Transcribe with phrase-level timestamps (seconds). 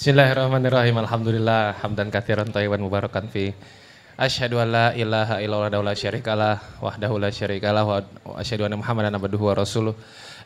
[0.00, 0.96] Bismillahirrahmanirrahim.
[0.96, 3.52] Alhamdulillah hamdan katsiran thayyiban mubarakan fi.
[4.16, 8.00] Asyhadu an la ilaha illallah wa la syarikalah wahdahu la syarikalah wa
[8.40, 9.92] asyhadu anna Muhammadan abduhu wa rasuluh.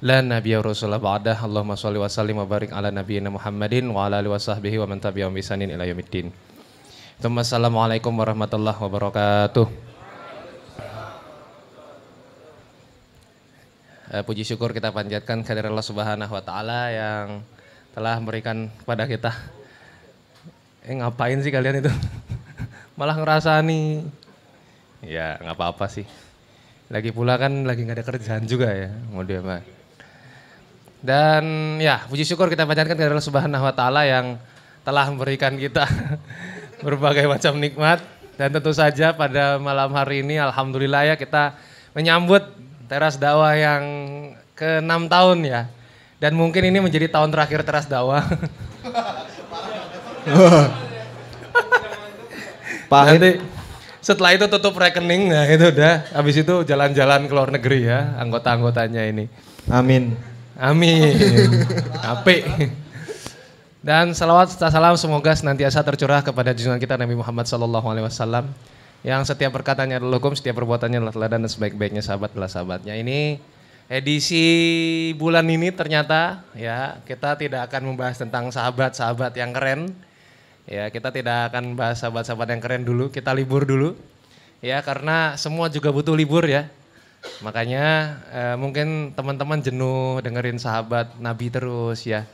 [0.03, 1.39] La nabiyya rasulullah ba'dah.
[1.39, 4.91] Allahumma shalli wa sallim wa barik ala nabiyyina Muhammadin wa ala alihi wa sahbihi wa
[4.91, 6.35] man tabi'ahum bi ihsanin ila yaumiddin.
[7.23, 9.67] Assalamualaikum warahmatullahi wabarakatuh.
[14.19, 17.54] Uh, puji syukur kita panjatkan kehadirat Allah Subhanahu wa taala yang
[17.95, 19.31] telah memberikan kepada kita.
[20.83, 21.93] Eh ngapain sih kalian itu?
[22.99, 24.03] Malah ngerasa nih.
[25.07, 26.05] Ya nggak apa-apa sih.
[26.91, 28.91] Lagi pula kan lagi nggak ada kerjaan juga ya.
[29.15, 29.63] Mau dia apa?
[31.05, 34.37] Dan ya puji syukur kita panjatkan kepada Allah Subhanahu wa taala yang
[34.83, 35.87] telah memberikan kita
[36.85, 38.03] berbagai macam nikmat
[38.35, 41.55] dan tentu saja pada malam hari ini alhamdulillah ya kita
[41.95, 42.43] menyambut
[42.91, 43.83] teras dakwah yang
[44.59, 45.63] ke enam tahun ya.
[46.23, 48.23] Dan mungkin ini menjadi tahun terakhir teras dakwah.
[52.95, 53.43] Nanti
[54.05, 56.05] setelah itu tutup rekening, nah itu udah.
[56.13, 59.27] Habis itu jalan-jalan ke luar negeri ya, anggota-anggotanya ini.
[59.67, 60.15] Amin.
[60.61, 61.17] Amin.
[62.05, 62.45] Apik.
[63.85, 68.49] Dan salawat serta salam semoga senantiasa tercurah kepada junjungan kita Nabi Muhammad Sallallahu Alaihi Wasallam
[69.05, 72.97] yang setiap perkataannya adalah hukum, setiap perbuatannya adalah teladan dan sebaik-baiknya sahabat adalah sahabatnya.
[72.97, 73.37] Ini
[73.89, 74.45] edisi
[75.21, 79.93] bulan ini ternyata ya kita tidak akan membahas tentang sahabat-sahabat yang keren.
[80.65, 83.93] Ya kita tidak akan bahas sahabat-sahabat yang keren dulu, kita libur dulu.
[84.65, 86.73] Ya karena semua juga butuh libur ya.
[87.45, 87.85] Makanya
[88.33, 92.25] eh, mungkin teman-teman jenuh dengerin sahabat Nabi terus ya.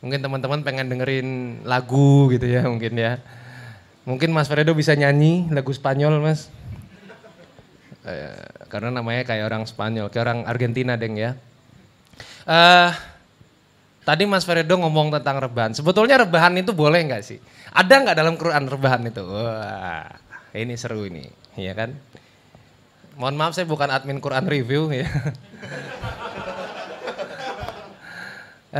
[0.00, 3.18] Mungkin teman-teman pengen dengerin lagu gitu ya mungkin ya.
[4.06, 6.46] Mungkin Mas Fredo bisa nyanyi lagu Spanyol Mas.
[8.06, 11.34] Eh, karena namanya kayak orang Spanyol, kayak orang Argentina deng ya.
[12.46, 12.94] Uh,
[14.06, 15.74] tadi Mas Fredo ngomong tentang rebahan.
[15.74, 17.42] Sebetulnya rebahan itu boleh nggak sih?
[17.74, 19.26] Ada nggak dalam Quran rebahan itu?
[19.26, 20.06] Wah,
[20.54, 21.26] ini seru ini,
[21.58, 21.98] ya kan?
[23.18, 25.02] Mohon maaf saya bukan admin Quran review ya.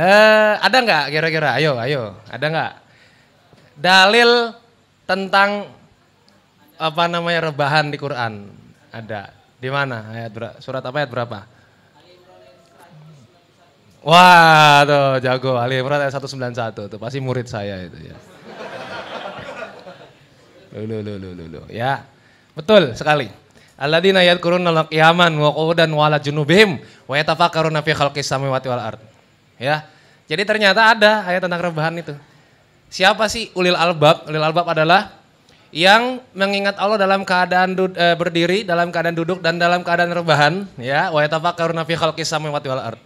[0.07, 1.59] eh, ada nggak kira-kira?
[1.59, 2.73] Ayo, ayo, ada nggak?
[3.75, 4.55] Dalil
[5.03, 5.67] tentang
[6.81, 8.49] apa namanya rebahan di Quran
[8.89, 11.39] ada di mana ayat surat apa ayat berapa
[14.01, 18.17] Wah tuh jago Ali Imran ayat 191 tuh pasti murid saya itu ya.
[20.73, 22.01] Lulu lulu lulu ya.
[22.57, 23.29] Betul sekali.
[23.77, 29.01] Alladzina yadhkuruna al-qiyaman wa qu'udan wa ala junubihim wa yatafakkaruna fi khalqis samawati wal ard.
[29.61, 29.85] Ya.
[30.25, 32.17] Jadi ternyata ada ayat tentang rebahan itu.
[32.89, 34.25] Siapa sih ulil albab?
[34.25, 35.20] Ulil albab adalah
[35.71, 40.53] yang mengingat Allah dalam keadaan dud, e, berdiri, dalam keadaan duduk dan dalam keadaan rebahan,
[40.75, 41.09] ya.
[41.09, 42.99] Wa samawati wal ard.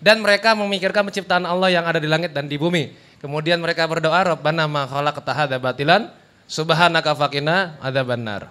[0.00, 2.92] Dan mereka memikirkan penciptaan Allah yang ada di langit dan di bumi.
[3.20, 6.08] Kemudian mereka berdoa, Rabbana ma khalaqta hadza batilan
[6.48, 8.48] subhanaka faqina adzabannar.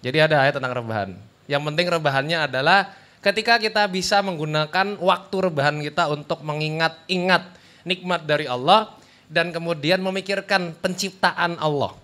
[0.00, 1.10] Jadi ada ayat tentang rebahan.
[1.44, 7.52] Yang penting rebahannya adalah ketika kita bisa menggunakan waktu rebahan kita untuk mengingat-ingat
[7.84, 8.96] nikmat dari Allah
[9.28, 11.99] dan kemudian memikirkan penciptaan Allah.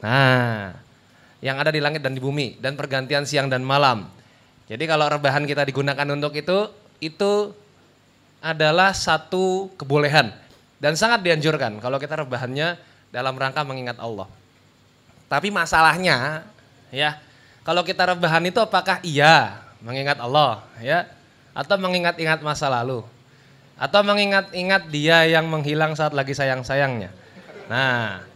[0.00, 0.74] Nah,
[1.40, 4.08] yang ada di langit dan di bumi dan pergantian siang dan malam.
[4.68, 6.68] Jadi kalau rebahan kita digunakan untuk itu,
[7.00, 7.52] itu
[8.40, 10.32] adalah satu kebolehan
[10.80, 12.80] dan sangat dianjurkan kalau kita rebahannya
[13.12, 14.28] dalam rangka mengingat Allah.
[15.28, 16.48] Tapi masalahnya
[16.88, 17.20] ya,
[17.66, 21.08] kalau kita rebahan itu apakah iya mengingat Allah ya
[21.52, 23.04] atau mengingat-ingat masa lalu?
[23.80, 27.16] Atau mengingat-ingat dia yang menghilang saat lagi sayang-sayangnya.
[27.72, 28.28] Nah,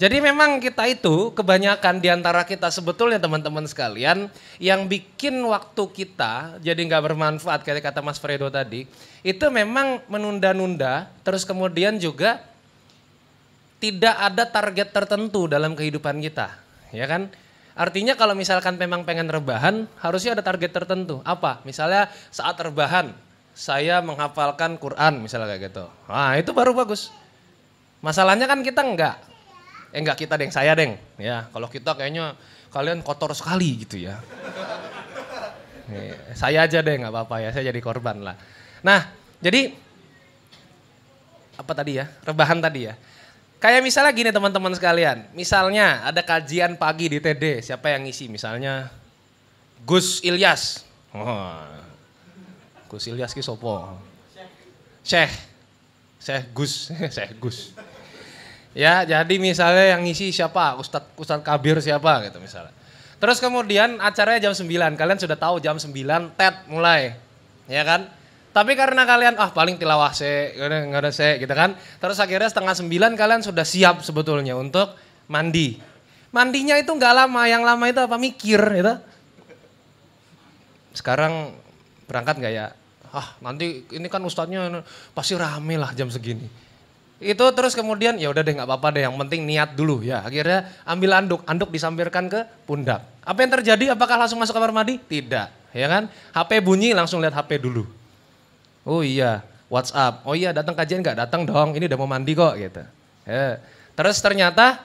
[0.00, 6.56] jadi memang kita itu kebanyakan di antara kita sebetulnya teman-teman sekalian yang bikin waktu kita
[6.64, 8.88] jadi nggak bermanfaat kayak kata Mas Fredo tadi
[9.20, 12.40] itu memang menunda-nunda terus kemudian juga
[13.76, 17.30] tidak ada target tertentu dalam kehidupan kita ya kan?
[17.80, 21.24] Artinya kalau misalkan memang pengen rebahan harusnya ada target tertentu.
[21.24, 21.64] Apa?
[21.64, 23.14] Misalnya saat rebahan
[23.56, 25.84] saya menghafalkan Quran misalnya kayak gitu.
[26.10, 27.08] Nah itu baru bagus.
[28.04, 29.29] Masalahnya kan kita enggak
[29.90, 30.50] eh enggak kita deng.
[30.54, 30.94] Saya deng.
[31.18, 32.38] Ya kalau kita kayaknya
[32.70, 34.22] kalian kotor sekali gitu ya.
[35.90, 38.38] Nih, saya aja deh nggak apa-apa ya saya jadi korban lah.
[38.86, 39.10] Nah
[39.42, 39.74] jadi
[41.58, 42.06] apa tadi ya?
[42.22, 42.94] Rebahan tadi ya.
[43.60, 45.28] Kayak misalnya gini teman-teman sekalian.
[45.36, 48.30] Misalnya ada kajian pagi di TD siapa yang ngisi?
[48.30, 48.88] Misalnya
[49.84, 50.86] Gus Ilyas.
[51.10, 51.66] Oh,
[52.88, 53.98] Gus Ilyas ki sopo?
[55.02, 55.34] Syekh.
[56.22, 56.88] Syekh Gus.
[57.16, 57.74] Syekh Gus
[58.70, 60.78] Ya, jadi misalnya yang ngisi siapa?
[60.78, 62.70] Ustadz Ustadz Kabir siapa gitu misalnya.
[63.20, 64.96] Terus kemudian acaranya jam 9.
[64.96, 65.92] Kalian sudah tahu jam 9
[66.38, 67.18] TED mulai.
[67.66, 68.08] Ya kan?
[68.50, 71.78] Tapi karena kalian, ah paling tilawah se, nggak ada se gitu kan.
[72.02, 74.90] Terus akhirnya setengah sembilan kalian sudah siap sebetulnya untuk
[75.30, 75.78] mandi.
[76.34, 78.94] Mandinya itu nggak lama, yang lama itu apa mikir gitu.
[80.94, 81.54] Sekarang
[82.10, 82.66] berangkat nggak ya?
[83.14, 84.82] Ah nanti ini kan ustadznya
[85.14, 86.69] pasti rame lah jam segini.
[87.20, 90.24] Itu terus kemudian ya udah deh nggak apa-apa deh yang penting niat dulu ya.
[90.24, 93.04] Akhirnya ambil anduk, anduk disampirkan ke pundak.
[93.20, 93.92] Apa yang terjadi?
[93.92, 94.96] Apakah langsung masuk kamar mandi?
[94.96, 96.08] Tidak, ya kan?
[96.32, 97.84] HP bunyi langsung lihat HP dulu.
[98.88, 100.24] Oh iya, WhatsApp.
[100.24, 101.28] Oh iya datang kajian nggak?
[101.28, 102.82] Datang dong, ini udah mau mandi kok gitu.
[103.28, 103.60] Ya.
[103.92, 104.80] Terus ternyata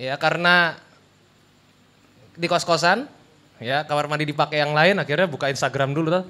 [0.00, 0.80] ya karena
[2.32, 3.04] di kos-kosan
[3.60, 6.24] ya kamar mandi dipakai yang lain akhirnya buka Instagram dulu tuh.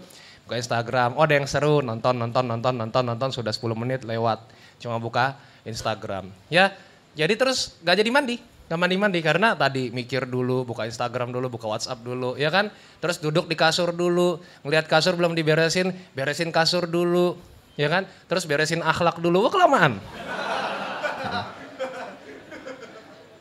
[0.49, 4.49] Buka Instagram, oh ada yang seru nonton nonton nonton nonton nonton sudah 10 menit lewat
[4.81, 5.37] cuma buka
[5.69, 6.33] Instagram.
[6.49, 6.73] Ya,
[7.13, 11.69] jadi terus gak jadi mandi, gak mandi-mandi karena tadi mikir dulu, buka Instagram dulu, buka
[11.69, 12.73] WhatsApp dulu, ya kan?
[12.97, 17.37] Terus duduk di kasur dulu, ngelihat kasur belum diberesin, beresin kasur dulu,
[17.77, 18.09] ya kan?
[18.25, 20.01] Terus beresin akhlak dulu, wah kelamaan.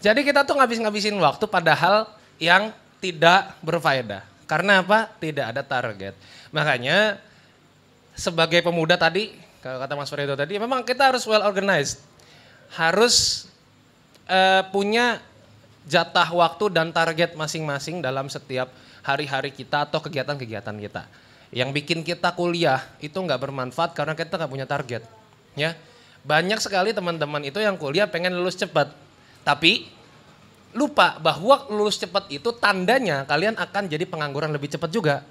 [0.04, 4.37] Jadi kita tuh ngabis-ngabisin waktu padahal yang tidak berfaedah.
[4.48, 5.12] Karena apa?
[5.20, 6.16] Tidak ada target.
[6.56, 7.20] Makanya
[8.16, 12.00] sebagai pemuda tadi kalau kata Mas Fredo tadi, memang kita harus well organized.
[12.72, 13.48] Harus
[14.32, 15.20] uh, punya
[15.84, 18.72] jatah waktu dan target masing-masing dalam setiap
[19.04, 21.04] hari-hari kita atau kegiatan-kegiatan kita.
[21.52, 25.04] Yang bikin kita kuliah itu nggak bermanfaat karena kita nggak punya target.
[25.60, 25.76] Ya,
[26.24, 28.94] banyak sekali teman-teman itu yang kuliah pengen lulus cepat,
[29.42, 29.90] tapi
[30.78, 35.26] lupa bahwa lulus cepat itu tandanya kalian akan jadi pengangguran lebih cepat juga.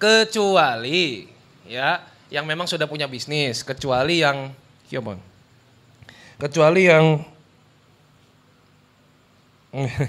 [0.00, 1.28] Kecuali
[1.68, 2.00] ya
[2.32, 4.48] yang memang sudah punya bisnis, kecuali yang
[4.88, 5.20] iya bang,
[6.40, 7.06] kecuali yang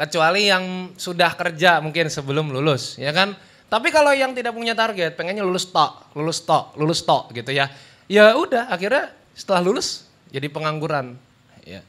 [0.00, 3.36] kecuali yang sudah kerja mungkin sebelum lulus, ya kan?
[3.66, 7.66] Tapi kalau yang tidak punya target, pengennya lulus tok, lulus tok, lulus tok gitu ya.
[8.06, 11.18] Ya udah, akhirnya setelah lulus jadi pengangguran.
[11.66, 11.82] Ya.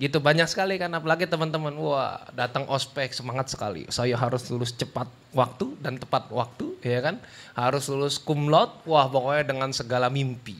[0.00, 3.84] Gitu banyak sekali kan apalagi teman-teman wah datang ospek semangat sekali.
[3.92, 5.04] Saya harus lulus cepat
[5.36, 7.20] waktu dan tepat waktu ya kan.
[7.52, 10.56] Harus lulus cum laude, wah pokoknya dengan segala mimpi.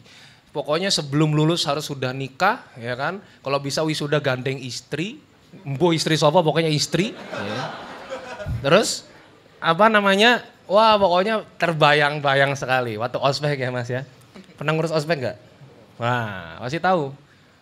[0.52, 3.24] Pokoknya sebelum lulus harus sudah nikah ya kan.
[3.40, 5.24] Kalau bisa wisuda gandeng istri,
[5.64, 7.16] bu istri sofa pokoknya istri.
[7.16, 7.64] Ya.
[8.60, 9.08] Terus
[9.56, 10.44] apa namanya?
[10.68, 14.04] Wah pokoknya terbayang-bayang sekali waktu ospek ya mas ya.
[14.60, 15.36] Pernah ngurus ospek nggak?
[15.96, 17.16] Wah masih tahu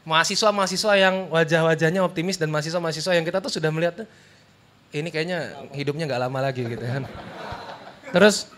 [0.08, 4.08] mahasiswa-mahasiswa yang wajah-wajahnya optimis dan mahasiswa-mahasiswa yang kita tuh sudah melihat tuh
[4.96, 7.04] ini kayaknya hidupnya nggak lama lagi gitu kan.
[8.08, 8.48] Terus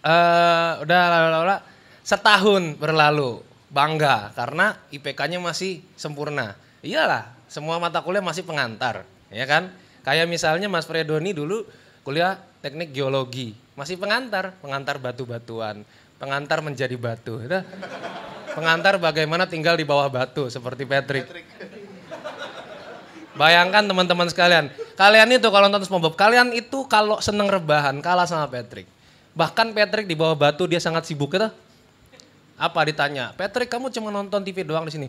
[0.00, 1.56] uh, udah lala
[2.00, 6.56] setahun berlalu bangga karena IPK-nya masih sempurna.
[6.80, 9.68] Iyalah, semua mata kuliah masih pengantar, ya kan?
[10.00, 11.68] Kayak misalnya Mas Fredoni dulu
[12.00, 15.84] kuliah teknik geologi, masih pengantar, pengantar batu-batuan,
[16.20, 17.40] pengantar menjadi batu.
[17.40, 17.64] Gitu.
[18.52, 21.24] Pengantar bagaimana tinggal di bawah batu seperti Patrick.
[23.40, 24.68] Bayangkan teman-teman sekalian,
[25.00, 28.84] kalian itu kalau nonton SpongeBob, kalian itu kalau seneng rebahan kalah sama Patrick.
[29.32, 31.48] Bahkan Patrick di bawah batu dia sangat sibuk gitu.
[32.60, 35.08] Apa ditanya, Patrick kamu cuma nonton TV doang di sini.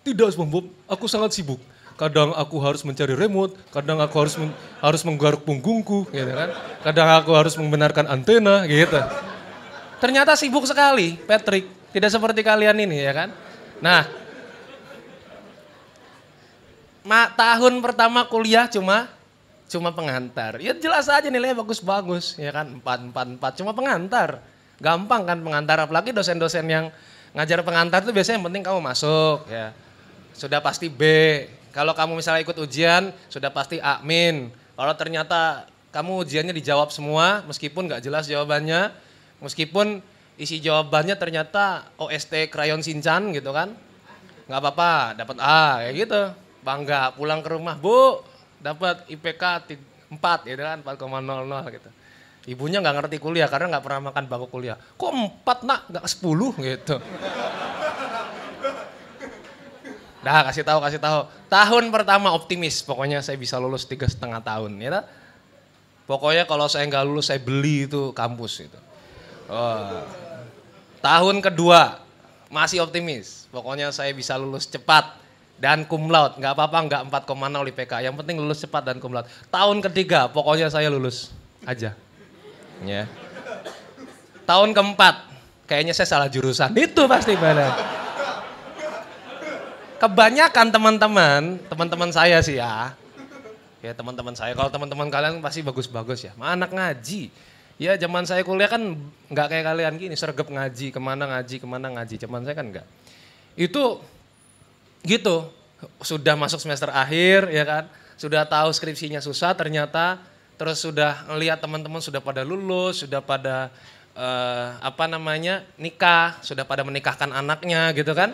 [0.00, 1.60] Tidak SpongeBob, aku sangat sibuk.
[2.00, 4.48] Kadang aku harus mencari remote, kadang aku harus men
[4.80, 6.56] harus menggaruk punggungku, gitu kan.
[6.80, 8.96] Kadang aku harus membenarkan antena, gitu.
[10.02, 11.70] Ternyata sibuk sekali Patrick.
[11.94, 13.28] Tidak seperti kalian ini ya kan.
[13.78, 14.02] Nah,
[17.06, 19.06] ma, tahun pertama kuliah cuma
[19.70, 20.58] cuma pengantar.
[20.58, 22.82] Ya jelas aja nilainya bagus-bagus ya kan.
[22.82, 23.52] Empat, empat, empat.
[23.62, 24.42] Cuma pengantar.
[24.82, 25.86] Gampang kan pengantar.
[25.86, 26.90] Apalagi dosen-dosen yang
[27.30, 29.70] ngajar pengantar itu biasanya yang penting kamu masuk ya.
[30.34, 31.02] Sudah pasti B.
[31.70, 34.50] Kalau kamu misalnya ikut ujian sudah pasti A min.
[34.74, 38.90] Kalau ternyata kamu ujiannya dijawab semua meskipun nggak jelas jawabannya.
[39.42, 40.00] Meskipun
[40.38, 43.74] isi jawabannya ternyata OST Krayon Shinchan gitu kan.
[44.46, 46.22] Nggak apa-apa, dapat A kayak gitu.
[46.62, 48.22] Bangga pulang ke rumah, "Bu,
[48.62, 49.42] dapat IPK
[50.14, 51.90] 4 gitu kan, 4,00 gitu."
[52.42, 54.78] Ibunya nggak ngerti kuliah karena nggak pernah makan bangku kuliah.
[54.98, 55.10] Kok
[55.42, 56.96] 4 nak, nggak 10 gitu.
[60.22, 61.26] Dah kasih tahu kasih tahu.
[61.50, 65.02] Tahun pertama optimis, pokoknya saya bisa lulus tiga setengah tahun, ya.
[66.06, 68.78] Pokoknya kalau saya nggak lulus saya beli itu kampus itu.
[69.50, 70.02] Oh.
[71.02, 72.02] Tahun kedua
[72.52, 73.48] masih optimis.
[73.50, 75.18] Pokoknya saya bisa lulus cepat
[75.58, 76.38] dan cum laude.
[76.38, 77.92] Nggak apa-apa nggak 4,0 IPK.
[78.06, 79.26] Yang penting lulus cepat dan cum laude.
[79.50, 81.34] Tahun ketiga pokoknya saya lulus
[81.66, 81.96] aja.
[82.86, 83.06] Ya.
[84.46, 85.14] Tahun keempat
[85.66, 86.74] kayaknya saya salah jurusan.
[86.76, 87.72] Itu pasti benar.
[90.02, 92.98] Kebanyakan teman-teman, teman-teman saya sih ya.
[93.82, 96.34] Ya teman-teman saya, kalau teman-teman kalian pasti bagus-bagus ya.
[96.38, 97.30] Anak ngaji
[97.82, 98.94] Ya zaman saya kuliah kan
[99.26, 102.14] nggak kayak kalian gini, sergap ngaji, ke mana ngaji, ke mana ngaji.
[102.14, 102.86] Zaman saya kan nggak.
[103.58, 103.98] Itu
[105.02, 105.50] gitu,
[105.98, 107.84] sudah masuk semester akhir ya kan,
[108.14, 110.22] sudah tahu skripsinya susah ternyata,
[110.54, 113.74] terus sudah ngelihat teman-teman sudah pada lulus, sudah pada
[114.14, 118.30] uh, apa namanya nikah, sudah pada menikahkan anaknya gitu kan.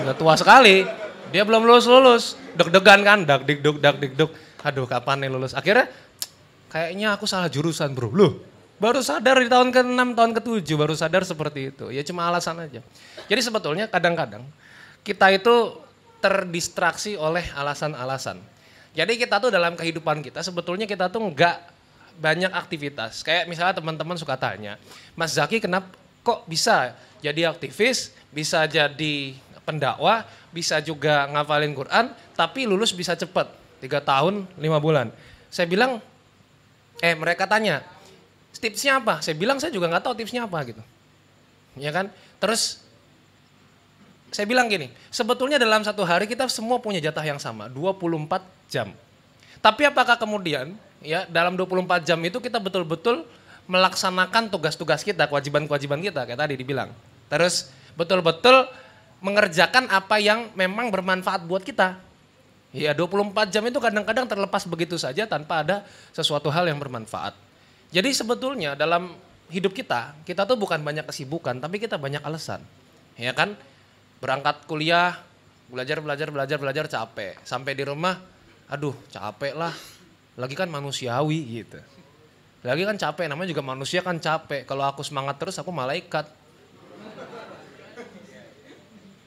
[0.00, 0.88] Sudah tua sekali,
[1.28, 4.32] dia belum lulus lulus, deg-degan kan, dak dik duk dak dik duk.
[4.64, 5.52] Aduh kapan nih lulus?
[5.52, 5.92] Akhirnya
[6.70, 8.08] kayaknya aku salah jurusan bro.
[8.14, 8.32] Loh
[8.80, 11.92] baru sadar di tahun ke-6, tahun ke-7 baru sadar seperti itu.
[11.92, 12.80] Ya cuma alasan aja.
[13.28, 14.40] Jadi sebetulnya kadang-kadang
[15.04, 15.76] kita itu
[16.24, 18.40] terdistraksi oleh alasan-alasan.
[18.96, 21.60] Jadi kita tuh dalam kehidupan kita sebetulnya kita tuh enggak
[22.18, 23.22] banyak aktivitas.
[23.22, 24.80] Kayak misalnya teman-teman suka tanya,
[25.14, 25.92] Mas Zaki kenapa
[26.24, 33.48] kok bisa jadi aktivis, bisa jadi pendakwa, bisa juga ngafalin Quran, tapi lulus bisa cepat,
[33.78, 35.08] tiga tahun, lima bulan.
[35.48, 36.02] Saya bilang,
[37.00, 37.80] Eh mereka tanya,
[38.60, 39.24] tipsnya apa?
[39.24, 40.82] Saya bilang saya juga nggak tahu tipsnya apa gitu.
[41.80, 42.12] Ya kan?
[42.36, 42.84] Terus
[44.30, 48.94] saya bilang gini, sebetulnya dalam satu hari kita semua punya jatah yang sama, 24 jam.
[49.58, 53.26] Tapi apakah kemudian ya dalam 24 jam itu kita betul-betul
[53.66, 56.90] melaksanakan tugas-tugas kita, kewajiban-kewajiban kita kayak tadi dibilang.
[57.26, 58.70] Terus betul-betul
[59.20, 61.98] mengerjakan apa yang memang bermanfaat buat kita.
[62.70, 65.76] Ya 24 jam itu kadang-kadang terlepas begitu saja tanpa ada
[66.14, 67.34] sesuatu hal yang bermanfaat.
[67.90, 69.10] Jadi sebetulnya dalam
[69.50, 72.62] hidup kita, kita tuh bukan banyak kesibukan, tapi kita banyak alasan.
[73.18, 73.58] Ya kan?
[74.22, 75.18] Berangkat kuliah,
[75.66, 77.42] belajar, belajar, belajar, belajar capek.
[77.42, 78.22] Sampai di rumah,
[78.70, 79.74] aduh capek lah.
[80.38, 81.82] Lagi kan manusiawi gitu.
[82.62, 84.62] Lagi kan capek, namanya juga manusia kan capek.
[84.62, 86.30] Kalau aku semangat terus, aku malaikat.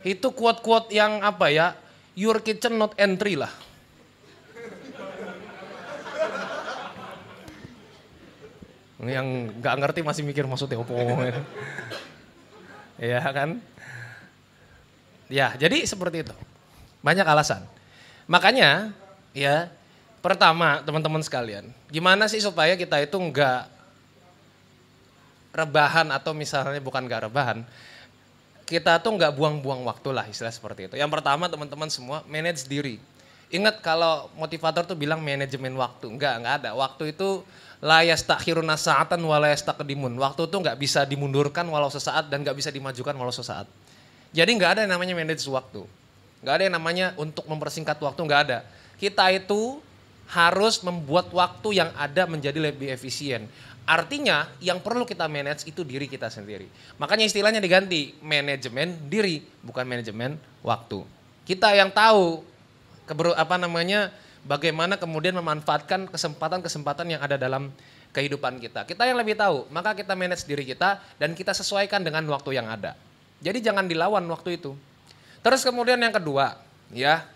[0.08, 1.76] Itu kuat-kuat yang apa ya,
[2.14, 3.52] your kitchen not entry lah.
[9.04, 9.28] Yang
[9.60, 11.44] nggak ngerti masih mikir maksudnya apa
[13.02, 13.60] Ya kan?
[15.28, 16.36] Ya, jadi seperti itu.
[17.04, 17.68] Banyak alasan.
[18.32, 18.96] Makanya,
[19.36, 19.68] ya,
[20.24, 23.68] pertama teman-teman sekalian, gimana sih supaya kita itu nggak
[25.52, 27.68] rebahan atau misalnya bukan nggak rebahan,
[28.64, 30.96] kita tuh nggak buang-buang waktu lah istilah seperti itu.
[30.96, 32.98] Yang pertama teman-teman semua manage diri.
[33.54, 36.10] Ingat kalau motivator tuh bilang manajemen waktu.
[36.10, 36.70] Enggak, enggak ada.
[36.74, 37.46] Waktu itu
[37.84, 40.16] layas takhiruna sa'atan walayas takdimun.
[40.18, 43.70] Waktu itu nggak bisa dimundurkan walau sesaat dan nggak bisa dimajukan walau sesaat.
[44.34, 45.86] Jadi nggak ada yang namanya manage waktu.
[46.42, 48.60] Nggak ada yang namanya untuk mempersingkat waktu, nggak ada.
[48.98, 49.84] Kita itu
[50.32, 53.46] harus membuat waktu yang ada menjadi lebih efisien.
[53.84, 56.72] Artinya yang perlu kita manage itu diri kita sendiri.
[57.04, 61.04] Makanya istilahnya diganti manajemen diri, bukan manajemen waktu.
[61.44, 62.48] Kita yang tahu
[63.04, 64.16] keber, apa namanya
[64.48, 67.76] bagaimana kemudian memanfaatkan kesempatan-kesempatan yang ada dalam
[68.16, 68.88] kehidupan kita.
[68.88, 72.72] Kita yang lebih tahu, maka kita manage diri kita dan kita sesuaikan dengan waktu yang
[72.72, 72.96] ada.
[73.44, 74.72] Jadi jangan dilawan waktu itu.
[75.44, 76.56] Terus kemudian yang kedua,
[76.96, 77.28] ya.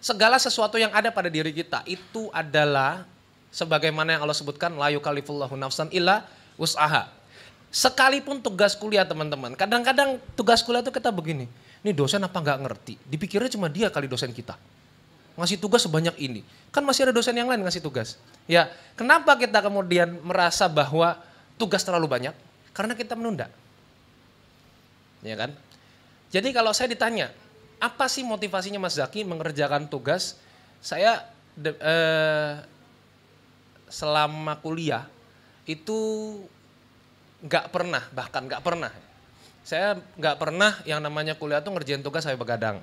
[0.00, 3.04] Segala sesuatu yang ada pada diri kita itu adalah
[3.50, 6.26] sebagaimana yang Allah sebutkan la yukallifullahu nafsan illa
[6.56, 7.10] usaha.
[7.70, 11.46] Sekalipun tugas kuliah teman-teman, kadang-kadang tugas kuliah itu kita begini,
[11.86, 14.58] ini dosen apa nggak ngerti, dipikirnya cuma dia kali dosen kita.
[15.38, 16.42] Ngasih tugas sebanyak ini,
[16.74, 18.18] kan masih ada dosen yang lain ngasih tugas.
[18.50, 21.14] Ya, kenapa kita kemudian merasa bahwa
[21.54, 22.34] tugas terlalu banyak?
[22.74, 23.46] Karena kita menunda.
[25.22, 25.54] Ya kan?
[26.34, 27.30] Jadi kalau saya ditanya,
[27.78, 30.38] apa sih motivasinya Mas Zaki mengerjakan tugas?
[30.82, 31.22] Saya
[31.54, 32.52] de, eh,
[33.90, 35.04] selama kuliah
[35.66, 35.98] itu
[37.44, 38.90] nggak pernah, bahkan nggak pernah.
[39.66, 42.80] Saya nggak pernah yang namanya kuliah tuh ngerjain tugas saya begadang.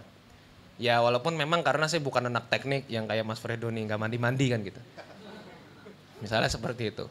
[0.77, 4.61] Ya walaupun memang karena saya bukan anak teknik yang kayak Mas Fredoni nggak mandi-mandi kan
[4.61, 4.77] gitu.
[6.21, 7.09] Misalnya seperti itu.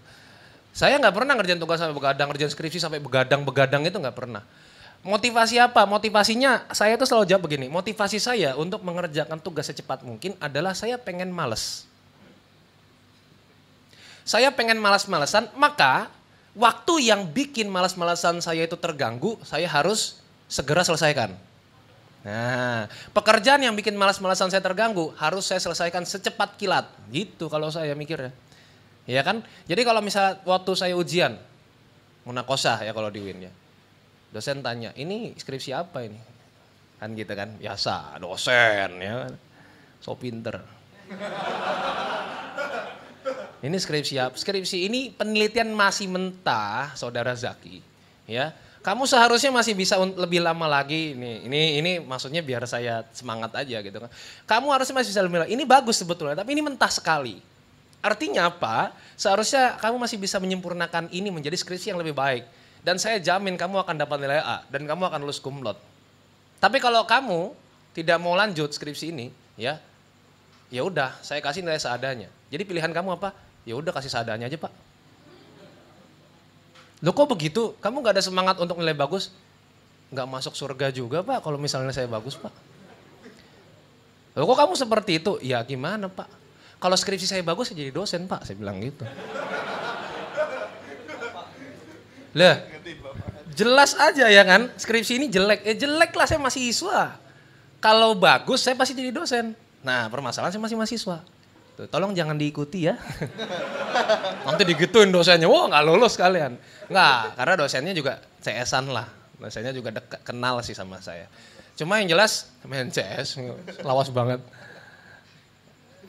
[0.71, 4.45] Saya nggak pernah ngerjain tugas sampai begadang, ngerjain skripsi sampai begadang-begadang itu nggak pernah.
[5.03, 5.87] Motivasi apa?
[5.89, 11.01] Motivasinya saya tuh selalu jawab begini, motivasi saya untuk mengerjakan tugas secepat mungkin adalah saya
[11.01, 11.87] pengen males
[14.27, 16.11] saya pengen malas-malasan, maka
[16.59, 20.19] waktu yang bikin malas-malasan saya itu terganggu, saya harus
[20.51, 21.31] segera selesaikan.
[22.27, 26.91] Nah, pekerjaan yang bikin malas-malasan saya terganggu harus saya selesaikan secepat kilat.
[27.15, 28.33] Gitu kalau saya mikir ya.
[29.07, 29.47] Ya kan?
[29.71, 31.39] Jadi kalau misalnya waktu saya ujian,
[32.27, 33.53] munakosah ya kalau di WIN ya.
[34.35, 36.19] Dosen tanya, ini skripsi apa ini?
[36.99, 39.33] Kan gitu kan, biasa dosen ya kan.
[40.03, 40.59] So pinter.
[43.65, 44.37] Ini skripsi apa?
[44.37, 47.81] Skripsi ini penelitian masih mentah, saudara Zaki.
[48.27, 48.53] Ya,
[48.87, 51.19] kamu seharusnya masih bisa lebih lama lagi.
[51.19, 54.11] Ini, ini, ini maksudnya biar saya semangat aja gitu kan.
[54.47, 55.51] Kamu harusnya masih bisa lebih lama.
[55.51, 57.43] Ini bagus sebetulnya, tapi ini mentah sekali.
[58.05, 58.95] Artinya apa?
[59.19, 62.47] Seharusnya kamu masih bisa menyempurnakan ini menjadi skripsi yang lebih baik.
[62.87, 65.75] Dan saya jamin kamu akan dapat nilai A dan kamu akan lulus kumlot.
[66.63, 67.59] Tapi kalau kamu
[67.91, 69.83] tidak mau lanjut skripsi ini, ya,
[70.71, 72.31] ya udah, saya kasih nilai seadanya.
[72.47, 73.35] Jadi pilihan kamu apa?
[73.67, 74.71] Ya udah kasih seadanya aja pak.
[77.03, 77.75] Lo kok begitu?
[77.83, 79.35] Kamu nggak ada semangat untuk nilai bagus?
[80.15, 82.55] Nggak masuk surga juga pak kalau misalnya saya bagus pak.
[84.39, 85.37] Lo kok kamu seperti itu?
[85.43, 86.31] Ya gimana pak?
[86.77, 89.03] Kalau skripsi saya bagus, saya jadi dosen pak, saya bilang gitu.
[92.37, 92.61] Lah,
[93.57, 95.65] jelas aja ya kan, skripsi ini jelek.
[95.65, 97.17] Eh jelek lah saya masih siswa.
[97.81, 99.57] Kalau bagus, saya pasti jadi dosen.
[99.81, 101.25] Nah, permasalahan saya masih mahasiswa.
[101.77, 102.97] Tuh, tolong jangan diikuti ya.
[104.49, 106.57] Nanti digituin dosennya, wah nggak lulus kalian.
[106.89, 109.07] Nggak, karena dosennya juga CS-an lah.
[109.37, 111.29] Dosennya juga dekat, kenal sih sama saya.
[111.77, 113.37] Cuma yang jelas, main CS,
[113.85, 114.41] lawas banget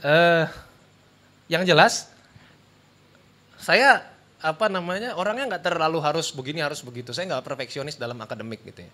[0.04, 0.46] uh,
[1.48, 2.12] yang jelas
[3.58, 4.04] saya
[4.38, 7.10] apa namanya orangnya nggak terlalu harus begini harus begitu.
[7.10, 8.92] Saya nggak perfeksionis dalam akademik gitu ya.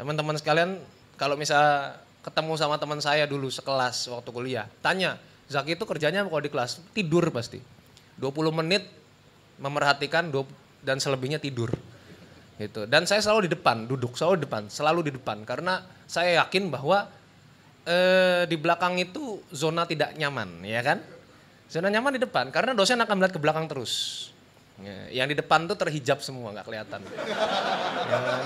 [0.00, 0.80] Teman-teman sekalian
[1.20, 1.92] kalau misal
[2.24, 6.84] ketemu sama teman saya dulu sekelas waktu kuliah, tanya, Zaki itu kerjanya kalau di kelas
[6.92, 7.60] tidur pasti.
[8.20, 8.84] 20 menit
[9.56, 10.28] memerhatikan
[10.84, 11.72] dan selebihnya tidur.
[12.58, 12.90] Gitu.
[12.90, 16.74] Dan saya selalu di depan, duduk selalu di depan, selalu di depan karena saya yakin
[16.74, 17.06] bahwa
[17.86, 20.98] eh, di belakang itu zona tidak nyaman, ya kan?
[21.70, 24.26] Zona nyaman di depan, karena dosen akan melihat ke belakang terus.
[24.82, 27.00] Ya, yang di depan tuh terhijab semua, nggak kelihatan.
[28.10, 28.42] ya, kan?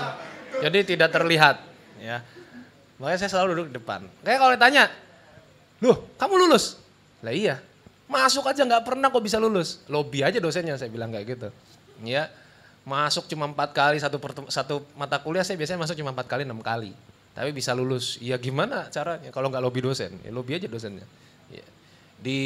[0.69, 1.57] Jadi tidak terlihat,
[1.97, 2.21] ya.
[3.01, 4.05] Makanya saya selalu duduk di depan.
[4.21, 4.83] Kayak kalau ditanya,
[5.81, 6.82] loh kamu lulus?
[7.23, 7.63] Lah iya,
[8.11, 9.81] masuk aja nggak pernah kok bisa lulus.
[9.87, 11.49] Lobby aja dosennya, saya bilang kayak gitu.
[12.03, 12.27] Ya,
[12.83, 14.19] masuk cuma empat kali satu,
[14.51, 16.91] satu mata kuliah saya biasanya masuk cuma empat kali enam kali
[17.33, 18.21] tapi bisa lulus.
[18.21, 20.21] Ya gimana caranya kalau nggak lobby dosen?
[20.21, 21.05] Ya lobby aja dosennya.
[21.49, 21.65] Ya.
[22.21, 22.39] Di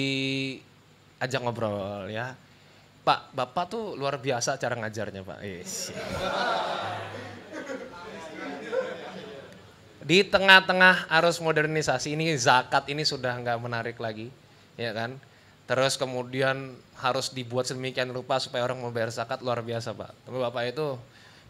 [1.20, 2.34] ajak ngobrol ya.
[3.04, 5.40] Pak, Bapak tuh luar biasa cara ngajarnya Pak.
[5.44, 5.96] Yes.
[10.08, 14.32] Di tengah-tengah arus modernisasi ini zakat ini sudah nggak menarik lagi,
[14.78, 15.18] ya kan?
[15.68, 20.24] Terus kemudian harus dibuat sedemikian rupa supaya orang mau bayar zakat luar biasa Pak.
[20.24, 20.96] Tapi Bapak itu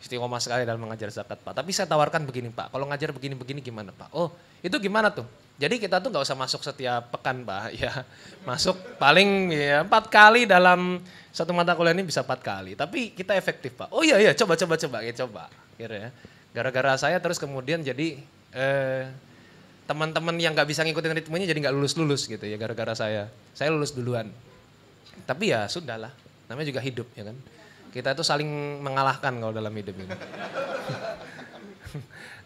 [0.02, 1.54] istiqomah sekali dalam mengajar zakat Pak.
[1.54, 4.10] Tapi saya tawarkan begini Pak, kalau ngajar begini-begini gimana Pak?
[4.18, 4.34] Oh
[4.66, 5.26] itu gimana tuh?
[5.58, 8.06] Jadi kita tuh nggak usah masuk setiap pekan Pak, ya
[8.42, 12.74] masuk paling ya empat kali dalam satu mata kuliah ini bisa empat kali.
[12.74, 13.94] Tapi kita efektif Pak.
[13.94, 15.50] Oh iya iya coba coba coba ya coba.
[15.78, 16.10] Kira ya.
[16.58, 18.18] Gara-gara saya terus kemudian jadi
[18.54, 19.14] eh,
[19.88, 23.32] teman-teman yang nggak bisa ngikutin ritmenya jadi nggak lulus lulus gitu ya gara-gara saya.
[23.56, 24.28] Saya lulus duluan.
[25.24, 26.12] Tapi ya sudahlah,
[26.52, 27.38] namanya juga hidup ya kan.
[27.96, 30.12] Kita itu saling mengalahkan kalau dalam hidup ini.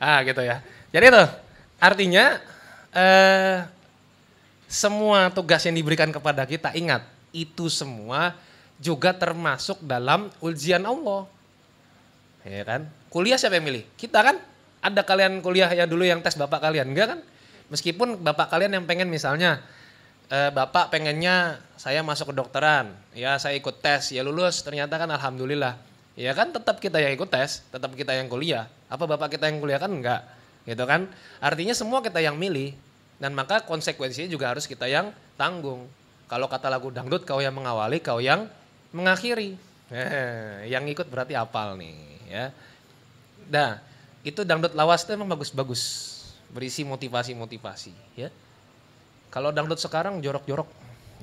[0.06, 0.62] ah gitu ya.
[0.94, 1.24] Jadi itu
[1.82, 2.26] artinya
[2.94, 3.66] eh,
[4.70, 8.38] semua tugas yang diberikan kepada kita ingat itu semua
[8.78, 11.26] juga termasuk dalam ujian Allah.
[12.46, 12.82] Ya kan?
[13.12, 13.84] Kuliah siapa yang milih?
[13.98, 14.51] Kita kan?
[14.82, 17.20] Ada kalian kuliah ya dulu yang tes bapak kalian, enggak kan?
[17.70, 19.62] Meskipun bapak kalian yang pengen misalnya
[20.32, 25.12] eh, bapak pengennya saya masuk ke dokteran, ya saya ikut tes, ya lulus, ternyata kan
[25.12, 25.78] alhamdulillah.
[26.16, 28.68] Ya kan tetap kita yang ikut tes, tetap kita yang kuliah.
[28.92, 30.22] Apa bapak kita yang kuliah kan enggak,
[30.68, 31.08] gitu kan?
[31.40, 32.76] Artinya semua kita yang milih,
[33.22, 35.88] dan maka konsekuensinya juga harus kita yang tanggung.
[36.32, 38.48] Kalau kata lagu dangdut, kau yang mengawali, kau yang
[38.96, 39.56] mengakhiri.
[39.92, 41.96] Eh, yang ikut berarti apal nih,
[42.32, 42.46] ya.
[43.52, 43.84] Nah,
[44.22, 45.82] itu dangdut lawas itu memang bagus-bagus,
[46.54, 48.30] berisi motivasi-motivasi, ya.
[49.32, 50.68] Kalau dangdut sekarang jorok-jorok.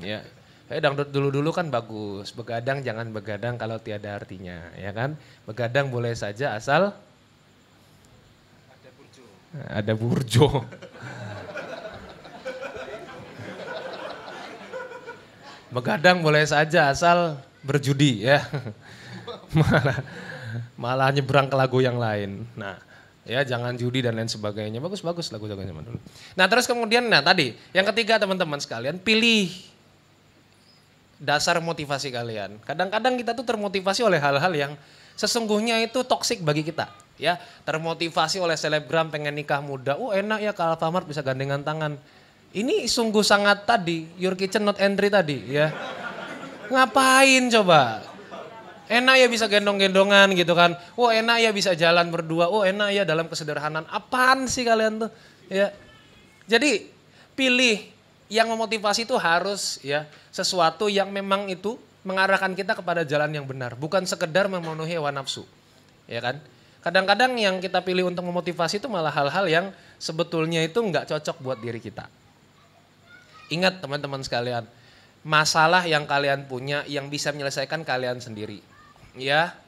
[0.00, 0.24] Ya.
[0.68, 2.32] Eh dangdut dulu-dulu kan bagus.
[2.32, 5.16] Begadang jangan begadang kalau tiada artinya, ya kan?
[5.44, 6.96] Begadang boleh saja asal
[8.72, 9.24] ada burjo.
[9.68, 10.48] Ada burjo.
[15.68, 18.40] Begadang boleh saja asal berjudi ya.
[19.52, 20.00] malah
[20.80, 22.48] malah nyebrang ke lagu yang lain.
[22.56, 22.80] Nah,
[23.28, 24.80] ya jangan judi dan lain sebagainya.
[24.80, 26.00] Bagus-bagus lagu-lagu zaman dulu.
[26.34, 29.52] Nah terus kemudian, nah tadi yang ketiga teman-teman sekalian pilih
[31.20, 32.56] dasar motivasi kalian.
[32.64, 34.72] Kadang-kadang kita tuh termotivasi oleh hal-hal yang
[35.18, 36.88] sesungguhnya itu toksik bagi kita.
[37.18, 37.34] Ya,
[37.66, 39.98] termotivasi oleh selebgram pengen nikah muda.
[39.98, 41.98] Oh enak ya kalau Alfamart bisa gandengan tangan.
[42.54, 45.68] Ini sungguh sangat tadi, your kitchen not entry tadi ya.
[46.72, 48.07] Ngapain coba?
[48.88, 50.72] Enak ya bisa gendong-gendongan gitu kan.
[50.96, 52.48] Oh enak ya bisa jalan berdua.
[52.48, 53.84] Oh enak ya dalam kesederhanaan.
[53.92, 55.10] Apaan sih kalian tuh?
[55.52, 55.76] Ya.
[56.48, 56.88] Jadi
[57.36, 57.84] pilih
[58.32, 61.76] yang memotivasi itu harus ya sesuatu yang memang itu
[62.08, 65.44] mengarahkan kita kepada jalan yang benar, bukan sekedar memenuhi hawa nafsu.
[66.08, 66.40] Ya kan?
[66.80, 69.66] Kadang-kadang yang kita pilih untuk memotivasi itu malah hal-hal yang
[70.00, 72.08] sebetulnya itu nggak cocok buat diri kita.
[73.52, 74.64] Ingat teman-teman sekalian,
[75.26, 78.64] masalah yang kalian punya yang bisa menyelesaikan kalian sendiri.
[79.18, 79.58] Ya,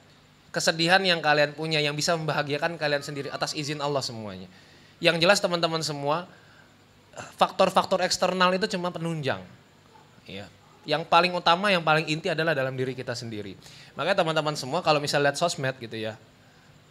[0.55, 4.51] kesedihan yang kalian punya yang bisa membahagiakan kalian sendiri atas izin Allah semuanya.
[5.03, 6.31] Yang jelas teman-teman semua,
[7.39, 9.43] faktor-faktor eksternal itu cuma penunjang.
[10.27, 10.47] Ya.
[10.89, 13.55] Yang paling utama, yang paling inti adalah dalam diri kita sendiri.
[13.95, 16.17] Makanya teman-teman semua kalau misalnya lihat sosmed gitu ya.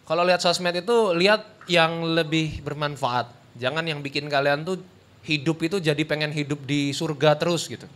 [0.06, 3.30] Kalau lihat sosmed itu lihat yang lebih bermanfaat.
[3.58, 4.82] Jangan yang bikin kalian tuh
[5.26, 7.86] hidup itu jadi pengen hidup di surga terus gitu.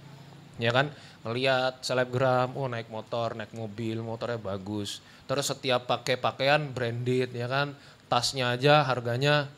[0.59, 0.93] Ya kan?
[1.25, 5.01] Melihat selebgram, oh naik motor, naik mobil, motornya bagus.
[5.25, 7.73] Terus setiap pakai pakaian branded ya kan.
[8.13, 9.49] Tasnya aja harganya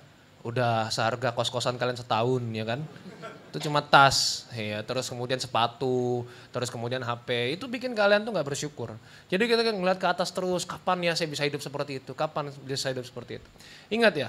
[0.46, 2.86] udah seharga kos-kosan kalian setahun ya kan.
[3.50, 6.22] Itu cuma tas, ya, terus kemudian sepatu,
[6.54, 7.58] terus kemudian HP.
[7.58, 8.94] Itu bikin kalian tuh nggak bersyukur.
[9.26, 12.12] Jadi kita ngeliat ke atas terus, kapan ya saya bisa hidup seperti itu?
[12.12, 13.48] Kapan bisa hidup seperti itu?
[13.90, 14.28] Ingat ya,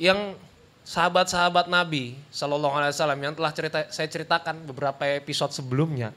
[0.00, 0.34] yang
[0.82, 6.10] sahabat-sahabat Nabi Shallallahu Alaihi Wasallam yang telah cerita, saya ceritakan beberapa episode sebelumnya,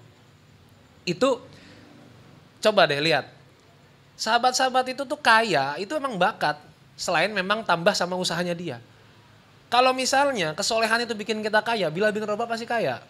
[1.05, 1.39] itu
[2.59, 3.29] coba deh lihat,
[4.17, 6.57] sahabat-sahabat itu tuh kaya, itu emang bakat,
[6.97, 8.77] selain memang tambah sama usahanya dia.
[9.69, 13.01] Kalau misalnya kesolehan itu bikin kita kaya, bila bin Rabah pasti kaya.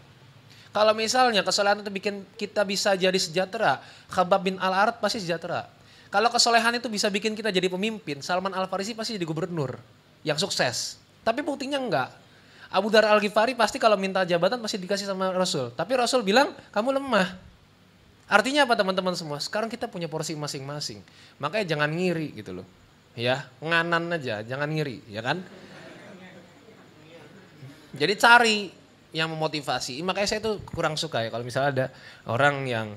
[0.75, 3.79] Kalau misalnya kesolehan itu bikin kita bisa jadi sejahtera,
[4.11, 5.71] Khabab bin Al-Arad pasti sejahtera.
[6.11, 9.79] Kalau kesolehan itu bisa bikin kita jadi pemimpin, Salman Al-Farisi pasti jadi gubernur
[10.27, 10.99] yang sukses.
[11.23, 12.11] Tapi buktinya enggak.
[12.67, 15.71] Abu Dar Al-Ghifari pasti kalau minta jabatan pasti dikasih sama Rasul.
[15.71, 17.54] Tapi Rasul bilang, kamu lemah.
[18.25, 19.37] Artinya apa teman-teman semua?
[19.37, 21.05] Sekarang kita punya porsi masing-masing.
[21.37, 22.67] Makanya jangan ngiri gitu loh.
[23.15, 25.39] Ya, nganan aja, jangan ngiri, ya kan?
[27.95, 28.57] Jadi cari
[29.15, 30.03] yang memotivasi.
[30.03, 31.85] Makanya saya tuh kurang suka ya kalau misalnya ada
[32.27, 32.87] orang yang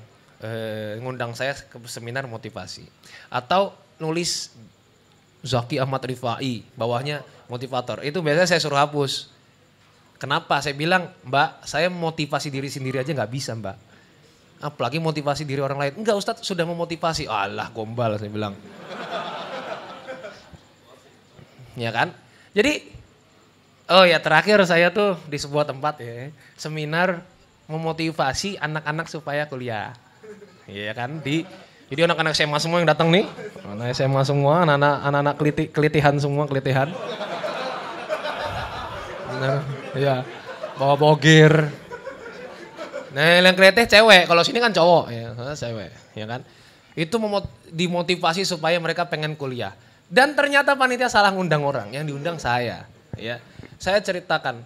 [0.43, 2.83] eh, ngundang saya ke seminar motivasi.
[3.31, 3.71] Atau
[4.03, 4.51] nulis
[5.39, 8.03] Zaki Ahmad Rifai, bawahnya motivator.
[8.03, 9.31] Itu biasanya saya suruh hapus.
[10.19, 10.59] Kenapa?
[10.59, 13.88] Saya bilang, Mbak, saya motivasi diri sendiri aja nggak bisa, Mbak.
[14.59, 15.93] Apalagi motivasi diri orang lain.
[16.03, 17.31] Enggak, Ustadz sudah memotivasi.
[17.31, 18.53] Allah, gombal saya bilang.
[21.79, 22.11] ya kan?
[22.51, 22.83] Jadi,
[23.87, 26.27] oh ya terakhir saya tuh di sebuah tempat ya,
[26.59, 27.23] seminar
[27.71, 29.95] memotivasi anak-anak supaya kuliah.
[30.67, 31.23] Iya kan?
[31.23, 31.47] Di
[31.89, 33.25] jadi anak-anak SMA semua yang datang nih,
[33.65, 36.93] anak SMA semua, anak-anak anak-anak keliti, kelitihan semua, kelitihan.
[39.39, 39.63] Nah,
[39.97, 40.21] iya.
[40.77, 41.49] Bawa bogir.
[43.09, 46.41] Nah, yang kreatif cewek, kalau sini kan cowok, ya, cewek, ya kan.
[46.93, 47.17] Itu
[47.73, 49.73] dimotivasi supaya mereka pengen kuliah.
[50.09, 52.85] Dan ternyata panitia salah ngundang orang, yang diundang saya,
[53.17, 53.41] ya.
[53.81, 54.61] Saya ceritakan,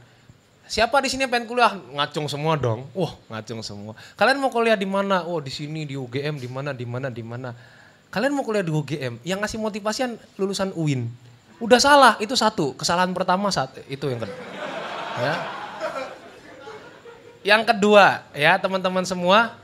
[0.63, 1.75] Siapa di sini pengen kuliah?
[1.75, 2.87] Ngacung semua dong.
[2.95, 3.99] Wah, ngacung semua.
[4.15, 5.27] Kalian mau kuliah di mana?
[5.27, 7.51] Oh, di sini di UGM, di mana, di mana, di mana.
[8.07, 11.11] Kalian mau kuliah di UGM, yang ngasih motivasi lulusan UIN.
[11.59, 12.71] Udah salah, itu satu.
[12.79, 14.39] Kesalahan pertama saat itu yang kedua.
[15.19, 15.62] Ya.
[17.43, 19.59] Yang kedua, ya teman-teman semua,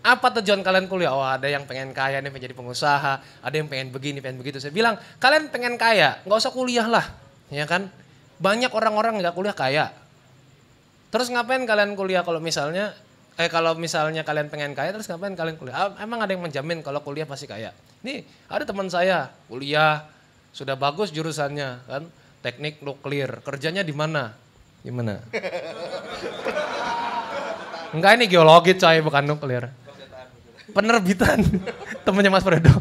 [0.00, 1.12] apa tujuan kalian kuliah?
[1.12, 4.56] Oh ada yang pengen kaya nih, pengen jadi pengusaha, ada yang pengen begini, pengen begitu.
[4.58, 7.04] Saya bilang, kalian pengen kaya, nggak usah kuliah lah,
[7.52, 7.92] ya kan?
[8.40, 9.92] Banyak orang-orang nggak kuliah kaya,
[11.08, 12.92] Terus ngapain kalian kuliah kalau misalnya
[13.38, 15.76] eh kalau misalnya kalian pengen kaya terus ngapain kalian kuliah?
[15.88, 17.72] Ah, emang ada yang menjamin kalau kuliah pasti kaya?
[18.04, 20.04] Nih, ada teman saya kuliah
[20.52, 22.02] sudah bagus jurusannya kan,
[22.44, 23.40] teknik nuklir.
[23.40, 24.36] Kerjanya di mana?
[24.84, 25.24] Gimana?
[27.92, 29.64] Enggak ini geologi coy, bukan nuklir.
[30.72, 31.40] Penerbitan.
[32.04, 32.72] Temennya Mas Fredo.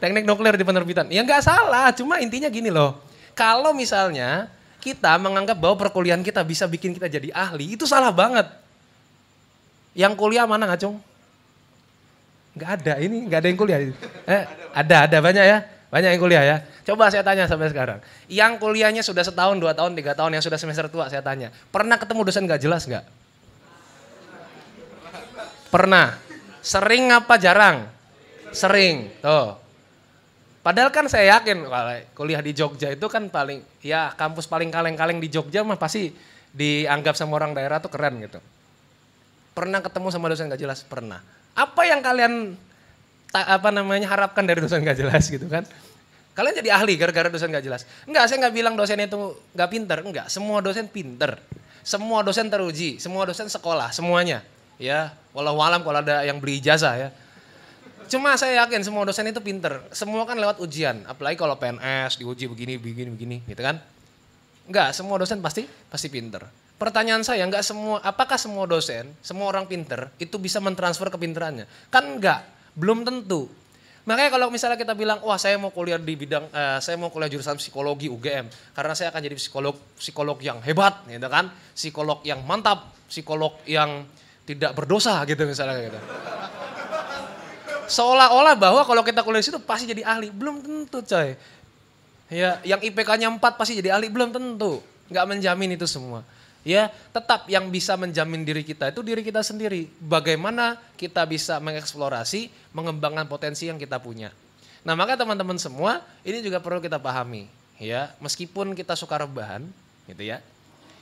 [0.00, 1.06] Teknik nuklir di penerbitan.
[1.12, 2.96] Ya enggak salah, cuma intinya gini loh.
[3.36, 8.46] Kalau misalnya kita menganggap bahwa perkuliahan kita bisa bikin kita jadi ahli, itu salah banget.
[9.98, 11.02] Yang kuliah mana ngacung?
[12.58, 13.78] Gak ada, ini gak ada yang kuliah.
[14.26, 14.42] Eh,
[14.74, 15.58] ada, ada banyak ya.
[15.88, 16.56] Banyak yang kuliah ya.
[16.86, 17.98] Coba saya tanya sampai sekarang.
[18.26, 21.54] Yang kuliahnya sudah setahun, dua tahun, tiga tahun, yang sudah semester tua saya tanya.
[21.70, 23.06] Pernah ketemu dosen gak jelas gak?
[25.68, 26.16] Pernah.
[26.64, 27.88] Sering apa jarang?
[28.52, 29.12] Sering.
[29.20, 29.56] Tuh.
[30.64, 31.64] Padahal kan saya yakin
[32.12, 36.12] kuliah di Jogja itu kan paling ya kampus paling kaleng-kaleng di Jogja mah pasti
[36.52, 38.36] dianggap sama orang daerah tuh keren gitu.
[39.56, 40.84] Pernah ketemu sama dosen gak jelas?
[40.84, 41.24] Pernah.
[41.56, 42.52] Apa yang kalian
[43.32, 45.64] tak apa namanya harapkan dari dosen gak jelas gitu kan?
[46.36, 47.82] Kalian jadi ahli gara-gara dosen gak jelas.
[48.04, 49.98] Enggak, saya nggak bilang dosen itu nggak pinter.
[50.04, 51.34] Enggak, semua dosen pinter.
[51.82, 54.44] Semua dosen teruji, semua dosen sekolah, semuanya.
[54.78, 57.08] Ya, walau alam kalau ada yang beli ijazah ya
[58.08, 59.84] Cuma saya yakin semua dosen itu pinter.
[59.92, 61.04] Semua kan lewat ujian.
[61.04, 63.76] Apalagi kalau PNS diuji begini, begini, begini, gitu kan.
[64.64, 66.48] Enggak, semua dosen pasti pasti pinter.
[66.80, 71.68] Pertanyaan saya, enggak semua, apakah semua dosen, semua orang pinter itu bisa mentransfer kepinterannya?
[71.92, 73.52] Kan enggak, belum tentu.
[74.08, 77.28] Makanya kalau misalnya kita bilang, wah saya mau kuliah di bidang, uh, saya mau kuliah
[77.28, 82.40] jurusan psikologi UGM, karena saya akan jadi psikolog psikolog yang hebat, gitu kan, psikolog yang
[82.48, 84.08] mantap, psikolog yang
[84.48, 86.00] tidak berdosa gitu misalnya gitu.
[87.88, 91.36] Seolah-olah bahwa kalau kita kuliah di situ pasti jadi ahli, belum tentu coy.
[92.28, 94.80] Ya, yang IPK-nya 4 pasti jadi ahli, belum tentu.
[95.08, 96.20] Nggak menjamin itu semua.
[96.64, 99.88] Ya, tetap yang bisa menjamin diri kita itu diri kita sendiri.
[100.04, 104.36] Bagaimana kita bisa mengeksplorasi, mengembangkan potensi yang kita punya.
[104.84, 107.48] Nah, maka teman-teman semua, ini juga perlu kita pahami,
[107.80, 108.12] ya.
[108.20, 109.64] Meskipun kita suka rebahan,
[110.04, 110.44] gitu ya.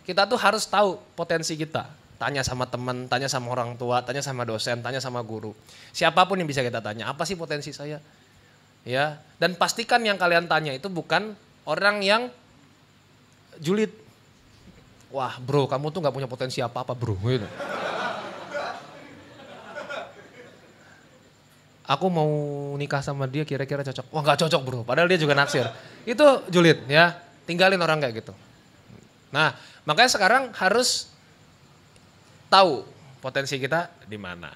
[0.06, 2.05] Kita tuh harus tahu potensi kita.
[2.16, 5.52] Tanya sama teman, tanya sama orang tua, tanya sama dosen, tanya sama guru.
[5.92, 8.00] Siapa pun yang bisa kita tanya, apa sih potensi saya?
[8.88, 11.36] Ya, dan pastikan yang kalian tanya itu bukan
[11.68, 12.32] orang yang
[13.60, 13.92] julid.
[15.12, 17.18] Wah bro, kamu tuh nggak punya potensi apa-apa bro.
[17.20, 17.44] Gitu.
[21.86, 22.30] Aku mau
[22.80, 24.08] nikah sama dia kira-kira cocok.
[24.10, 25.68] Wah nggak cocok bro, padahal dia juga naksir.
[26.08, 27.12] Itu julid ya,
[27.44, 28.32] tinggalin orang kayak gitu.
[29.34, 29.52] Nah,
[29.84, 31.12] makanya sekarang harus
[32.48, 32.86] tahu
[33.20, 34.52] potensi kita di mana.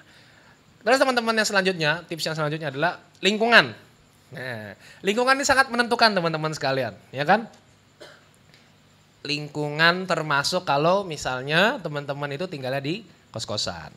[0.81, 3.73] Terus teman-teman yang selanjutnya, tips yang selanjutnya adalah lingkungan.
[4.31, 4.73] Nah,
[5.05, 7.45] lingkungan ini sangat menentukan teman-teman sekalian, ya kan?
[9.21, 13.93] Lingkungan termasuk kalau misalnya teman-teman itu tinggalnya di kos-kosan.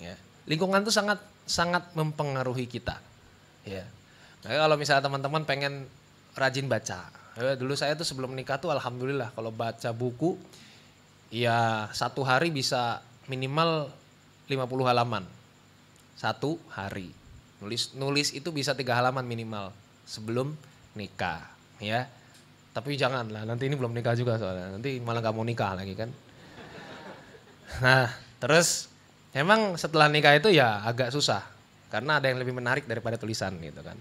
[0.00, 0.16] Ya.
[0.48, 2.96] Lingkungan itu sangat sangat mempengaruhi kita.
[3.68, 3.84] Ya.
[4.46, 5.84] Nah, kalau misalnya teman-teman pengen
[6.32, 7.12] rajin baca.
[7.36, 10.40] Ya, dulu saya tuh sebelum menikah tuh alhamdulillah kalau baca buku
[11.30, 13.88] ya satu hari bisa minimal
[14.50, 15.24] 50 halaman.
[16.18, 17.14] Satu hari.
[17.62, 19.72] Nulis nulis itu bisa tiga halaman minimal
[20.04, 20.52] sebelum
[20.98, 21.40] nikah,
[21.80, 22.10] ya.
[22.70, 24.74] Tapi jangan lah, nanti ini belum nikah juga soalnya.
[24.74, 26.10] Nanti malah gak mau nikah lagi kan.
[27.82, 28.10] Nah,
[28.42, 28.90] terus
[29.30, 31.42] emang setelah nikah itu ya agak susah.
[31.90, 33.98] Karena ada yang lebih menarik daripada tulisan gitu kan.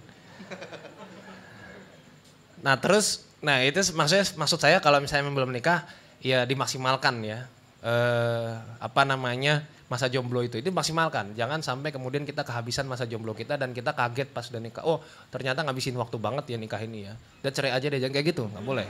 [2.60, 5.88] Nah terus, nah itu maksudnya maksud saya kalau misalnya belum nikah,
[6.24, 7.48] ya dimaksimalkan ya.
[7.80, 8.52] Eh,
[8.84, 13.58] apa namanya masa jomblo itu itu maksimalkan jangan sampai kemudian kita kehabisan masa jomblo kita
[13.58, 14.84] dan kita kaget pas udah nikah.
[14.84, 15.00] Oh
[15.32, 17.14] ternyata ngabisin waktu banget ya nikah ini ya.
[17.40, 18.44] Dan cerai aja deh jangan kayak gitu.
[18.52, 18.88] Nggak boleh.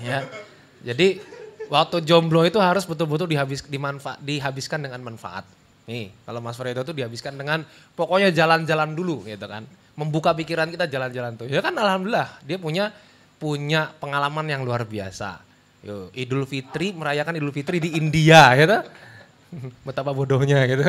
[0.00, 0.24] Ya.
[0.84, 1.20] Jadi
[1.68, 5.44] waktu jomblo itu harus betul-betul dihabis dimanfaat dihabiskan dengan manfaat.
[5.84, 9.68] Nih kalau Mas Fredo tuh dihabiskan dengan pokoknya jalan-jalan dulu gitu kan.
[9.94, 11.46] Membuka pikiran kita jalan-jalan tuh.
[11.52, 12.90] Ya kan alhamdulillah dia punya
[13.38, 18.80] punya pengalaman yang luar biasa Yo, Idul Fitri merayakan Idul Fitri di India gitu.
[19.86, 20.80] Betapa bodohnya gitu.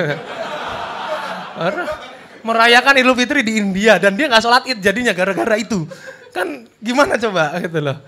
[2.48, 5.84] merayakan Idul Fitri di India dan dia nggak sholat id jadinya gara-gara itu.
[6.32, 8.00] Kan gimana coba gitu loh.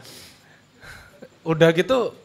[1.44, 2.16] Udah gitu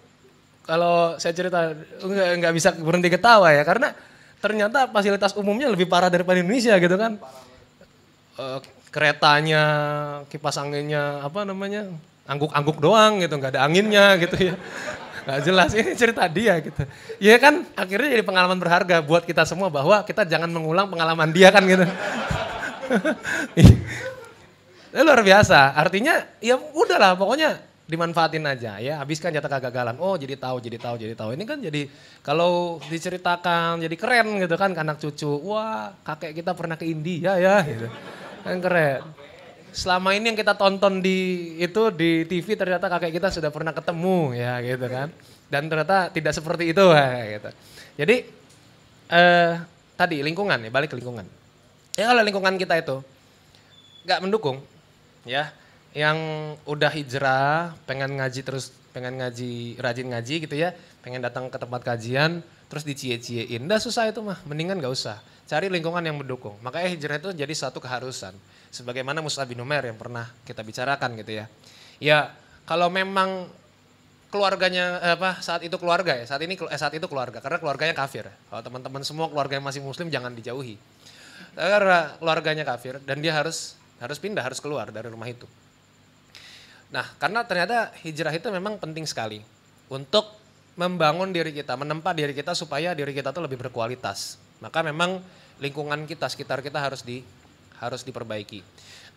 [0.63, 3.91] kalau saya cerita nggak nggak bisa berhenti ketawa ya karena
[4.39, 7.19] ternyata fasilitas umumnya lebih parah daripada Indonesia gitu kan.
[8.39, 9.65] Uh, keretanya,
[10.29, 11.89] kipas anginnya, apa namanya,
[12.29, 14.55] angguk-angguk doang gitu, nggak ada anginnya gitu ya.
[15.23, 16.83] Nggak jelas, ini cerita dia gitu.
[17.23, 21.47] Ya kan akhirnya jadi pengalaman berharga buat kita semua bahwa kita jangan mengulang pengalaman dia
[21.55, 21.87] kan gitu.
[24.91, 27.55] Itu luar biasa, artinya ya udahlah pokoknya
[27.87, 29.95] dimanfaatin aja ya, habiskan jatah kegagalan.
[30.03, 31.39] Oh jadi tahu, jadi tahu, jadi tahu.
[31.39, 31.87] Ini kan jadi
[32.27, 35.39] kalau diceritakan jadi keren gitu kan anak cucu.
[35.47, 37.87] Wah kakek kita pernah ke India ya gitu.
[38.43, 39.03] Kan keren
[39.73, 44.37] selama ini yang kita tonton di itu di TV ternyata kakek kita sudah pernah ketemu
[44.37, 45.09] ya gitu kan.
[45.49, 47.51] Dan ternyata tidak seperti itu ya, gitu.
[47.97, 48.17] Jadi
[49.13, 49.53] eh,
[49.97, 51.25] tadi lingkungan ya balik ke lingkungan.
[51.97, 53.01] Ya kalau lingkungan kita itu
[54.03, 54.59] nggak mendukung
[55.23, 55.55] ya
[55.93, 56.19] yang
[56.67, 60.75] udah hijrah pengen ngaji terus pengen ngaji rajin ngaji gitu ya
[61.05, 63.69] pengen datang ke tempat kajian terus dicie-ciein.
[63.69, 64.41] Dah susah itu mah.
[64.49, 65.21] Mendingan gak usah.
[65.45, 66.57] Cari lingkungan yang mendukung.
[66.65, 68.33] Makanya hijrah itu jadi satu keharusan.
[68.73, 71.53] Sebagaimana Musa bin Umar yang pernah kita bicarakan gitu ya.
[72.01, 72.33] Ya
[72.65, 73.53] kalau memang
[74.33, 76.25] keluarganya eh, apa saat itu keluarga ya.
[76.25, 77.45] Saat ini eh, saat itu keluarga.
[77.45, 78.25] Karena keluarganya kafir.
[78.49, 80.81] Kalau teman-teman semua keluarga yang masih muslim jangan dijauhi.
[81.53, 85.45] Karena keluarganya kafir dan dia harus harus pindah harus keluar dari rumah itu.
[86.89, 89.45] Nah karena ternyata hijrah itu memang penting sekali.
[89.93, 90.42] Untuk
[90.79, 95.19] membangun diri kita menempa diri kita supaya diri kita tuh lebih berkualitas maka memang
[95.59, 97.27] lingkungan kita sekitar kita harus di
[97.83, 98.63] harus diperbaiki.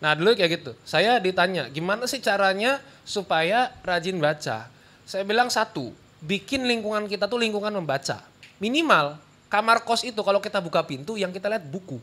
[0.02, 4.66] Nah dulu kayak gitu, saya ditanya gimana sih caranya supaya rajin baca.
[5.06, 8.26] Saya bilang satu, bikin lingkungan kita tuh lingkungan membaca.
[8.58, 12.02] Minimal kamar kos itu kalau kita buka pintu yang kita lihat buku.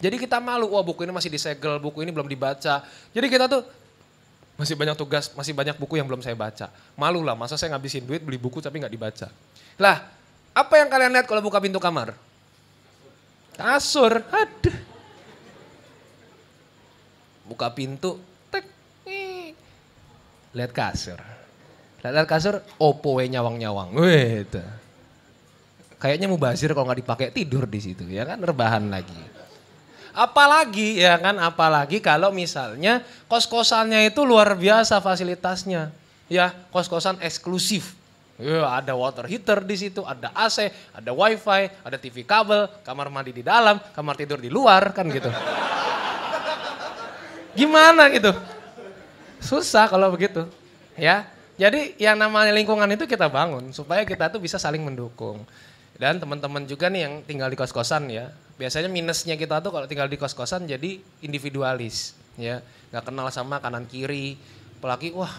[0.00, 2.82] Jadi kita malu, wah buku ini masih disegel, buku ini belum dibaca.
[3.12, 3.62] Jadi kita tuh
[4.60, 6.68] masih banyak tugas, masih banyak buku yang belum saya baca.
[7.00, 9.32] Malu lah, masa saya ngabisin duit beli buku tapi nggak dibaca.
[9.80, 10.04] Lah,
[10.52, 12.12] apa yang kalian lihat kalau buka pintu kamar?
[13.56, 14.90] Kasur, aduh
[17.50, 18.14] buka pintu,
[18.46, 18.62] tek,
[20.54, 21.18] lihat kasur.
[22.00, 23.90] Lihat kasur, opo we nyawang-nyawang.
[23.98, 24.46] Wih,
[25.98, 29.39] kayaknya mubazir kalau nggak dipakai tidur di situ ya kan rebahan lagi.
[30.10, 35.94] Apalagi ya kan, apalagi kalau misalnya kos-kosannya itu luar biasa fasilitasnya.
[36.30, 37.98] Ya, kos-kosan eksklusif.
[38.40, 43.36] Ya, ada water heater di situ, ada AC, ada wifi, ada TV kabel, kamar mandi
[43.36, 45.28] di dalam, kamar tidur di luar kan gitu.
[47.52, 48.32] Gimana gitu?
[49.42, 50.46] Susah kalau begitu.
[50.96, 51.28] Ya.
[51.60, 55.44] Jadi yang namanya lingkungan itu kita bangun supaya kita tuh bisa saling mendukung.
[56.00, 60.04] Dan teman-teman juga nih yang tinggal di kos-kosan ya, biasanya minusnya kita tuh kalau tinggal
[60.04, 62.60] di kos-kosan jadi individualis, ya,
[62.92, 64.36] nggak kenal sama kanan kiri,
[64.76, 65.32] apalagi wah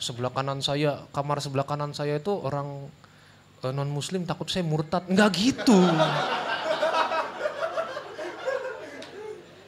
[0.00, 2.88] sebelah kanan saya, kamar sebelah kanan saya itu orang
[3.60, 5.76] uh, non muslim takut saya murtad, nggak gitu.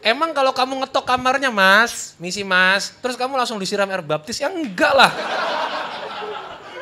[0.00, 4.48] Emang kalau kamu ngetok kamarnya mas, misi mas, terus kamu langsung disiram air baptis, ya
[4.48, 5.12] enggak lah.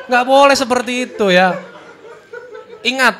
[0.07, 1.51] Nggak boleh seperti itu ya.
[2.79, 3.19] Ingat,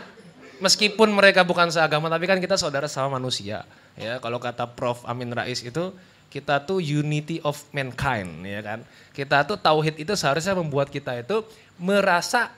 [0.59, 3.67] meskipun mereka bukan seagama, tapi kan kita saudara sama manusia.
[3.99, 5.03] Ya, kalau kata Prof.
[5.03, 5.91] Amin Rais itu,
[6.29, 8.79] kita tuh unity of mankind, ya kan.
[9.11, 11.41] Kita tuh tauhid itu seharusnya membuat kita itu
[11.81, 12.53] merasa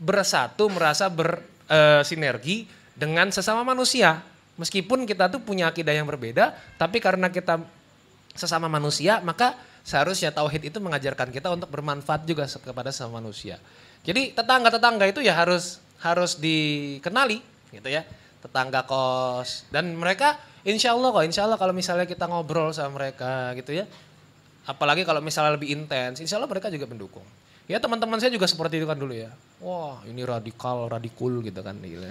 [0.00, 4.24] bersatu, merasa bersinergi e, dengan sesama manusia.
[4.56, 7.60] Meskipun kita tuh punya akidah yang berbeda, tapi karena kita
[8.32, 13.60] sesama manusia, maka seharusnya tauhid itu mengajarkan kita untuk bermanfaat juga kepada sesama manusia.
[14.00, 18.02] Jadi tetangga-tetangga itu ya harus harus dikenali gitu ya
[18.40, 19.68] tetangga kos.
[19.68, 23.84] Dan mereka insya Allah kok insya Allah kalau misalnya kita ngobrol sama mereka gitu ya.
[24.64, 27.24] Apalagi kalau misalnya lebih intens insya Allah mereka juga mendukung.
[27.70, 29.30] Ya teman-teman saya juga seperti itu kan dulu ya.
[29.62, 32.02] Wah ini radikal radikul gitu kan gitu.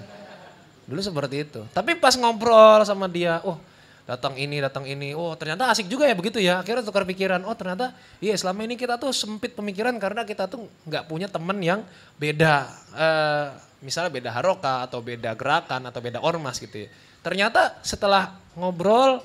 [0.89, 1.61] dulu seperti itu.
[1.69, 3.61] Tapi pas ngobrol sama dia oh
[4.09, 5.13] datang ini datang ini.
[5.13, 6.61] Oh ternyata asik juga ya begitu ya.
[6.61, 7.45] Akhirnya tukar pikiran.
[7.45, 11.57] Oh ternyata iya selama ini kita tuh sempit pemikiran karena kita tuh nggak punya temen
[11.61, 11.81] yang
[12.17, 12.65] beda.
[12.97, 16.89] Uh, misalnya beda haroka atau beda gerakan atau beda ormas gitu ya
[17.23, 19.23] ternyata setelah ngobrol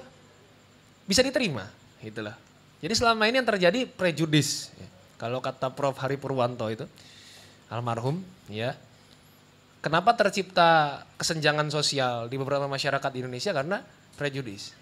[1.06, 1.66] bisa diterima
[2.02, 2.34] gitulah
[2.78, 4.70] jadi selama ini yang terjadi prejudis
[5.16, 6.86] kalau kata Prof Hari Purwanto itu
[7.72, 8.76] almarhum ya
[9.84, 13.84] kenapa tercipta kesenjangan sosial di beberapa masyarakat di Indonesia karena
[14.16, 14.72] prejudis.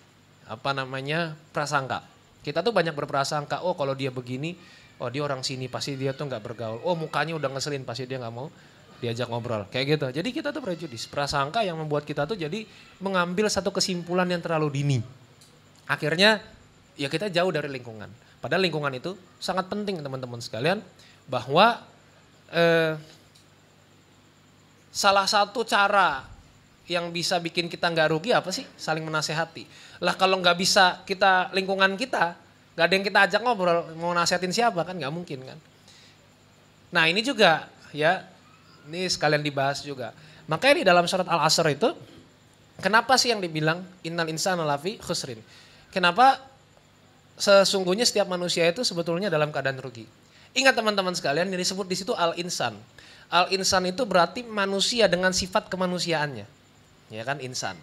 [0.47, 1.35] Apa namanya?
[1.51, 2.05] prasangka.
[2.47, 4.55] Kita tuh banyak berprasangka, oh kalau dia begini,
[5.01, 6.79] oh dia orang sini pasti dia tuh nggak bergaul.
[6.87, 8.51] Oh mukanya udah ngeselin pasti dia nggak mau
[9.03, 9.67] diajak ngobrol.
[9.67, 10.07] Kayak gitu.
[10.23, 12.63] Jadi kita tuh prejudis, prasangka yang membuat kita tuh jadi
[13.03, 14.99] mengambil satu kesimpulan yang terlalu dini.
[15.91, 16.39] Akhirnya
[16.95, 18.07] ya kita jauh dari lingkungan.
[18.39, 20.79] Padahal lingkungan itu sangat penting teman-teman sekalian
[21.27, 21.83] bahwa
[22.55, 22.95] eh,
[24.95, 26.23] salah satu cara
[26.91, 28.67] yang bisa bikin kita nggak rugi apa sih?
[28.79, 29.67] Saling menasehati.
[30.03, 32.35] Lah kalau nggak bisa kita lingkungan kita,
[32.75, 35.59] nggak ada yang kita ajak ngobrol, mau nasehatin siapa kan nggak mungkin kan.
[36.93, 38.27] Nah ini juga ya,
[38.89, 40.17] ini sekalian dibahas juga.
[40.51, 41.91] Makanya di dalam surat Al-Asr itu,
[42.83, 45.39] kenapa sih yang dibilang innal insana lafi khusrin?
[45.95, 46.41] Kenapa
[47.39, 50.09] sesungguhnya setiap manusia itu sebetulnya dalam keadaan rugi?
[50.53, 52.77] Ingat teman-teman sekalian, yang disebut di situ al-insan.
[53.33, 56.63] Al-insan itu berarti manusia dengan sifat kemanusiaannya
[57.13, 57.77] ya kan insan.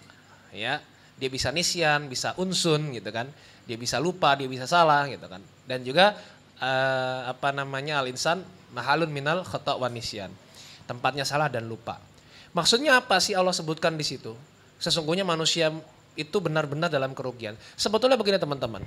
[0.50, 0.82] Ya,
[1.22, 3.30] dia bisa nisyan, bisa unsun gitu kan.
[3.70, 5.46] Dia bisa lupa, dia bisa salah gitu kan.
[5.70, 6.18] Dan juga
[6.58, 8.42] uh, apa namanya al-insan
[8.74, 10.34] mahalun minal khata' wa nisyan.
[10.90, 12.02] Tempatnya salah dan lupa.
[12.58, 14.34] Maksudnya apa sih Allah sebutkan di situ?
[14.82, 15.70] Sesungguhnya manusia
[16.18, 17.54] itu benar-benar dalam kerugian.
[17.78, 18.82] Sebetulnya begini teman-teman.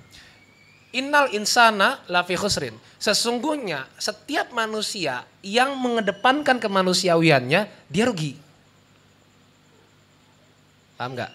[0.90, 2.74] Innal insana lafi khusrin.
[2.98, 8.34] Sesungguhnya setiap manusia yang mengedepankan kemanusiawiannya, dia rugi.
[10.98, 11.32] Paham nggak?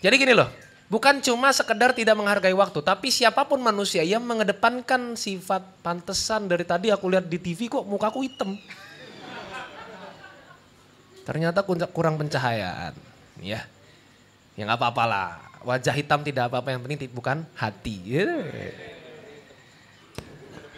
[0.00, 0.48] Jadi gini loh,
[0.88, 6.64] bukan cuma sekedar tidak menghargai waktu, tapi siapa pun manusia yang mengedepankan sifat pantesan dari
[6.64, 8.56] tadi aku lihat di TV kok mukaku hitam.
[11.28, 11.60] Ternyata
[11.92, 12.96] kurang pencahayaan,
[13.44, 13.60] ya.
[14.56, 15.30] Ya nggak apa-apa lah.
[15.60, 18.00] Wajah hitam tidak apa-apa yang penting bukan hati.
[18.16, 18.24] Ya.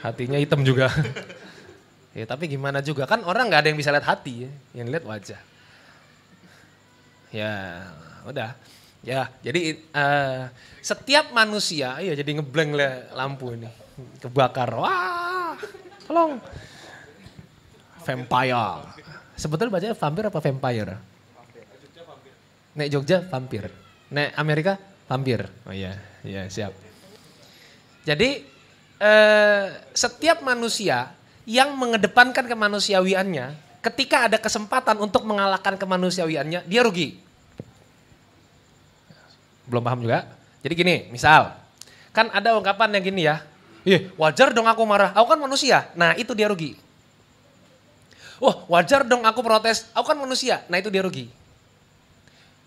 [0.02, 0.90] Hatinya hitam juga.
[2.18, 5.06] ya tapi gimana juga kan orang nggak ada yang bisa lihat hati ya, yang lihat
[5.06, 5.38] wajah.
[7.30, 7.86] Ya
[8.26, 8.50] udah.
[9.00, 10.52] Ya, jadi uh,
[10.84, 13.70] setiap manusia, iya jadi ngeblank lah lampu ini.
[14.18, 15.54] Kebakar, wah
[16.04, 16.42] tolong.
[18.02, 19.08] Vampire.
[19.40, 20.96] Sebetulnya bacanya vampir apa vampire?
[22.76, 23.72] Nek Jogja vampir.
[24.12, 24.76] Nek Amerika
[25.08, 25.48] vampir.
[25.64, 26.76] Oh iya, iya siap.
[28.04, 28.44] Jadi
[29.00, 29.64] uh,
[29.96, 31.16] setiap manusia
[31.48, 37.30] yang mengedepankan kemanusiawiannya, ketika ada kesempatan untuk mengalahkan kemanusiawiannya, dia rugi
[39.70, 40.26] belum paham juga.
[40.60, 41.54] Jadi gini, misal,
[42.10, 43.40] kan ada ungkapan yang gini ya,
[43.80, 45.88] Iya, wajar dong aku marah, aku kan manusia.
[45.96, 46.76] Nah itu dia rugi.
[48.40, 50.64] Oh wajar dong aku protes, aku kan manusia.
[50.72, 51.28] Nah itu dia rugi.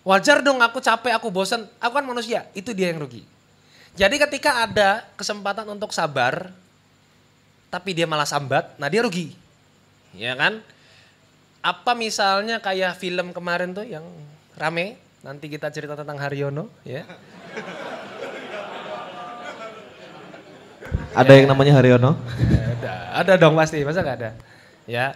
[0.06, 2.46] Wajar dong aku capek, aku bosan, aku kan manusia.
[2.54, 3.26] Itu dia yang rugi.
[3.98, 6.54] Jadi ketika ada kesempatan untuk sabar,
[7.74, 9.34] tapi dia malah sambat, nah dia rugi.
[10.14, 10.62] Ya kan?
[11.64, 14.06] Apa misalnya kayak film kemarin tuh yang
[14.60, 17.08] rame, nanti kita cerita tentang Haryono ya.
[21.14, 22.20] Ada yang namanya Haryono?
[22.78, 22.94] Ada,
[23.24, 24.32] ada dong pasti, masa gak ada?
[24.90, 25.16] Ya.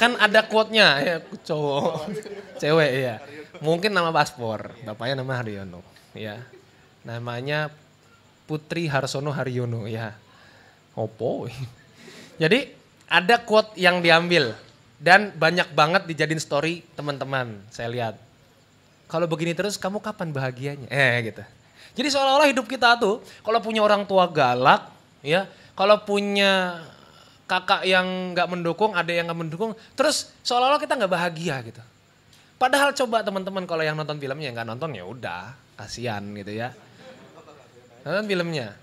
[0.00, 2.08] Kan ada quote-nya, ya, cowok,
[2.56, 3.20] cewek ya.
[3.60, 5.84] Mungkin nama paspor, bapaknya nama Haryono,
[6.16, 6.40] ya.
[7.04, 7.68] Namanya
[8.48, 10.16] Putri Harsono Haryono, ya.
[10.96, 11.52] Opo.
[12.40, 12.72] Jadi
[13.12, 14.56] ada quote yang diambil
[14.96, 18.16] dan banyak banget dijadiin story teman-teman, saya lihat.
[19.04, 20.88] Kalau begini terus kamu kapan bahagianya?
[20.88, 21.44] Eh gitu.
[21.92, 24.88] Jadi seolah-olah hidup kita tuh kalau punya orang tua galak,
[25.20, 25.44] ya,
[25.76, 26.80] kalau punya
[27.50, 31.82] kakak yang nggak mendukung, ada yang nggak mendukung, terus seolah-olah kita nggak bahagia gitu.
[32.54, 36.70] Padahal coba teman-teman kalau yang nonton filmnya nggak nonton ya udah, kasihan gitu ya.
[38.06, 38.78] Nonton filmnya,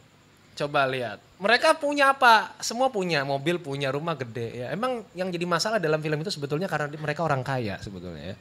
[0.60, 1.24] coba lihat.
[1.40, 2.60] Mereka punya apa?
[2.60, 4.68] Semua punya, mobil punya, rumah gede ya.
[4.76, 8.38] Emang yang jadi masalah dalam film itu sebetulnya karena mereka orang kaya sebetulnya ya.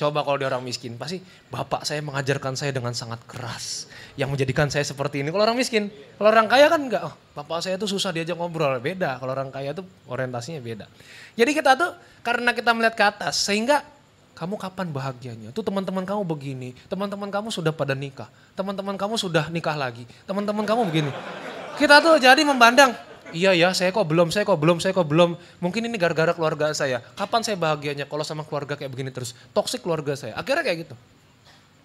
[0.00, 1.20] Coba kalau dia orang miskin, pasti
[1.52, 3.84] bapak saya mengajarkan saya dengan sangat keras.
[4.16, 5.28] Yang menjadikan saya seperti ini.
[5.28, 7.04] Kalau orang miskin, kalau orang kaya kan enggak.
[7.04, 9.20] Oh, bapak saya tuh susah diajak ngobrol, beda.
[9.20, 10.88] Kalau orang kaya tuh orientasinya beda.
[11.36, 11.92] Jadi kita tuh
[12.24, 13.84] karena kita melihat ke atas, sehingga
[14.40, 15.52] kamu kapan bahagianya?
[15.52, 20.64] Tuh teman-teman kamu begini, teman-teman kamu sudah pada nikah, teman-teman kamu sudah nikah lagi, teman-teman
[20.64, 21.12] kamu begini.
[21.76, 22.96] Kita tuh jadi memandang,
[23.30, 25.38] Iya ya, saya kok belum, saya kok belum, saya kok belum.
[25.62, 27.02] Mungkin ini gara-gara keluarga saya.
[27.14, 29.34] Kapan saya bahagianya kalau sama keluarga kayak begini terus?
[29.54, 30.34] Toksik keluarga saya.
[30.34, 30.96] Akhirnya kayak gitu.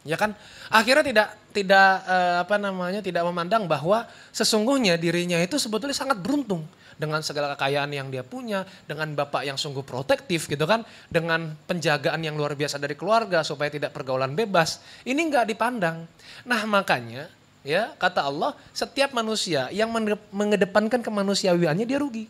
[0.06, 0.38] Ya kan?
[0.70, 3.02] Akhirnya tidak tidak eh, apa namanya?
[3.02, 6.62] tidak memandang bahwa sesungguhnya dirinya itu sebetulnya sangat beruntung
[6.96, 12.24] dengan segala kekayaan yang dia punya, dengan bapak yang sungguh protektif gitu kan, dengan penjagaan
[12.24, 14.80] yang luar biasa dari keluarga supaya tidak pergaulan bebas.
[15.04, 16.08] Ini nggak dipandang.
[16.48, 17.28] Nah, makanya
[17.66, 19.90] ya kata Allah setiap manusia yang
[20.30, 22.30] mengedepankan kemanusiawiannya dia rugi.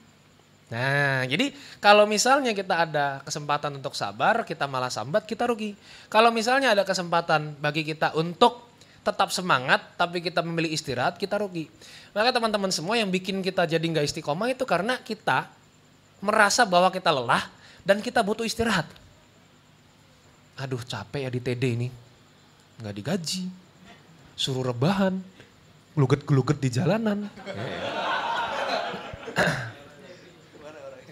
[0.66, 5.78] Nah, jadi kalau misalnya kita ada kesempatan untuk sabar, kita malah sambat, kita rugi.
[6.10, 8.66] Kalau misalnya ada kesempatan bagi kita untuk
[9.06, 11.70] tetap semangat, tapi kita memilih istirahat, kita rugi.
[12.18, 15.46] Maka teman-teman semua yang bikin kita jadi nggak istiqomah itu karena kita
[16.18, 17.46] merasa bahwa kita lelah
[17.86, 18.90] dan kita butuh istirahat.
[20.58, 21.88] Aduh capek ya di TD ini,
[22.82, 23.46] nggak digaji,
[24.36, 25.24] suruh rebahan,
[25.96, 27.32] gluget-gluget di jalanan.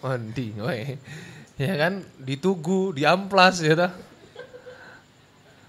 [0.03, 0.99] Mandi, woi.
[1.55, 3.87] Ya kan, ditugu, diamplas ya.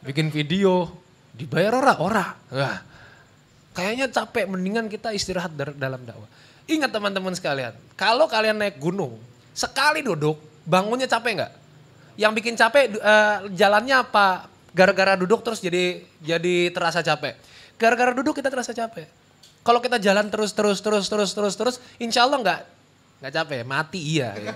[0.02, 0.90] Bikin video,
[1.32, 2.26] dibayar ora, ora.
[2.50, 2.78] Wah,
[3.72, 6.26] kayaknya capek, mendingan kita istirahat dalam dakwah.
[6.66, 9.20] Ingat teman-teman sekalian, kalau kalian naik gunung,
[9.52, 11.52] sekali duduk, bangunnya capek nggak?
[12.16, 14.48] Yang bikin capek uh, jalannya apa?
[14.75, 17.39] Gara-gara duduk terus jadi jadi terasa capek
[17.75, 19.07] Gara-gara duduk kita terasa capek.
[19.64, 22.61] Kalau kita jalan terus terus terus terus terus terus, insya Allah nggak
[23.25, 24.31] nggak capek, mati iya.
[24.37, 24.53] Ya.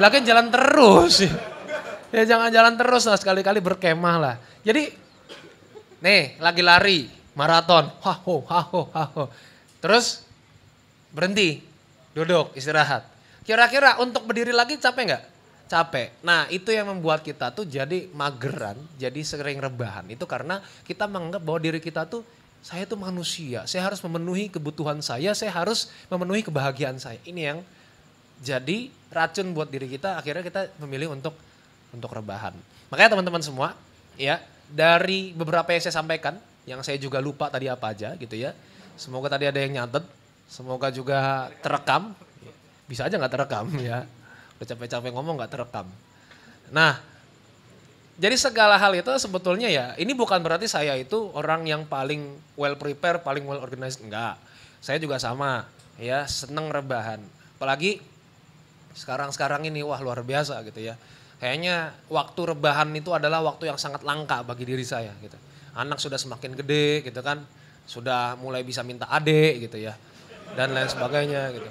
[0.00, 1.14] Lagi jalan terus.
[2.10, 2.26] Ya.
[2.26, 4.34] jangan jalan terus lah, sekali-kali berkemah lah.
[4.66, 4.90] Jadi,
[6.02, 7.06] nih lagi lari,
[7.38, 9.30] maraton, haho, haho, haho.
[9.78, 10.26] Terus
[11.14, 11.62] berhenti,
[12.10, 13.06] duduk, istirahat.
[13.46, 15.22] Kira-kira untuk berdiri lagi capek nggak?
[15.70, 16.10] Capek.
[16.26, 20.02] Nah itu yang membuat kita tuh jadi mageran, jadi sering rebahan.
[20.10, 22.26] Itu karena kita menganggap bahwa diri kita tuh
[22.58, 27.22] saya itu manusia, saya harus memenuhi kebutuhan saya, saya harus memenuhi kebahagiaan saya.
[27.22, 27.58] Ini yang
[28.42, 31.38] jadi racun buat diri kita, akhirnya kita memilih untuk
[31.94, 32.52] untuk rebahan.
[32.90, 33.78] Makanya teman-teman semua,
[34.18, 36.34] ya dari beberapa yang saya sampaikan,
[36.66, 38.52] yang saya juga lupa tadi apa aja gitu ya.
[38.98, 40.02] Semoga tadi ada yang nyatet,
[40.50, 42.12] semoga juga terekam.
[42.90, 44.02] Bisa aja nggak terekam ya,
[44.60, 45.88] udah capek-capek ngomong nggak terekam.
[46.68, 47.00] Nah,
[48.20, 52.76] jadi segala hal itu sebetulnya ya, ini bukan berarti saya itu orang yang paling well
[52.76, 54.36] prepare, paling well organized, enggak.
[54.84, 55.64] Saya juga sama,
[55.96, 57.24] ya seneng rebahan.
[57.56, 58.04] Apalagi
[58.92, 61.00] sekarang-sekarang ini, wah luar biasa gitu ya.
[61.40, 65.40] Kayaknya waktu rebahan itu adalah waktu yang sangat langka bagi diri saya gitu.
[65.72, 67.40] Anak sudah semakin gede gitu kan,
[67.88, 69.96] sudah mulai bisa minta adik gitu ya.
[70.52, 71.68] Dan lain sebagainya gitu.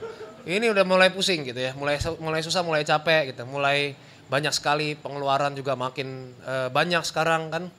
[0.49, 3.93] Ini udah mulai pusing gitu ya, mulai mulai susah, mulai capek gitu, mulai
[4.33, 7.69] banyak sekali pengeluaran juga makin e, banyak sekarang kan.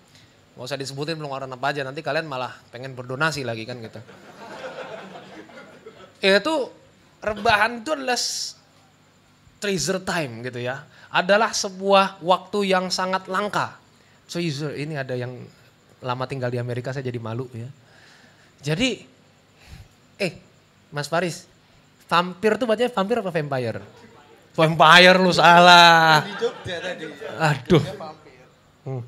[0.54, 3.98] Mau usah disebutin pengeluaran apa aja, nanti kalian malah pengen berdonasi lagi kan gitu.
[6.22, 6.70] Itu
[7.18, 8.20] rebahan itu adalah
[9.58, 10.86] treasure time gitu ya.
[11.10, 13.82] Adalah sebuah waktu yang sangat langka.
[14.30, 15.42] Treasure, ini ada yang
[16.06, 17.66] lama tinggal di Amerika saya jadi malu ya.
[18.62, 19.02] Jadi,
[20.22, 20.32] eh
[20.94, 21.50] Mas Faris,
[22.11, 23.80] vampir tuh bacanya vampir apa vampire?
[24.50, 26.26] Vampire lu salah.
[27.38, 27.82] Aduh.
[28.82, 29.02] Hmm.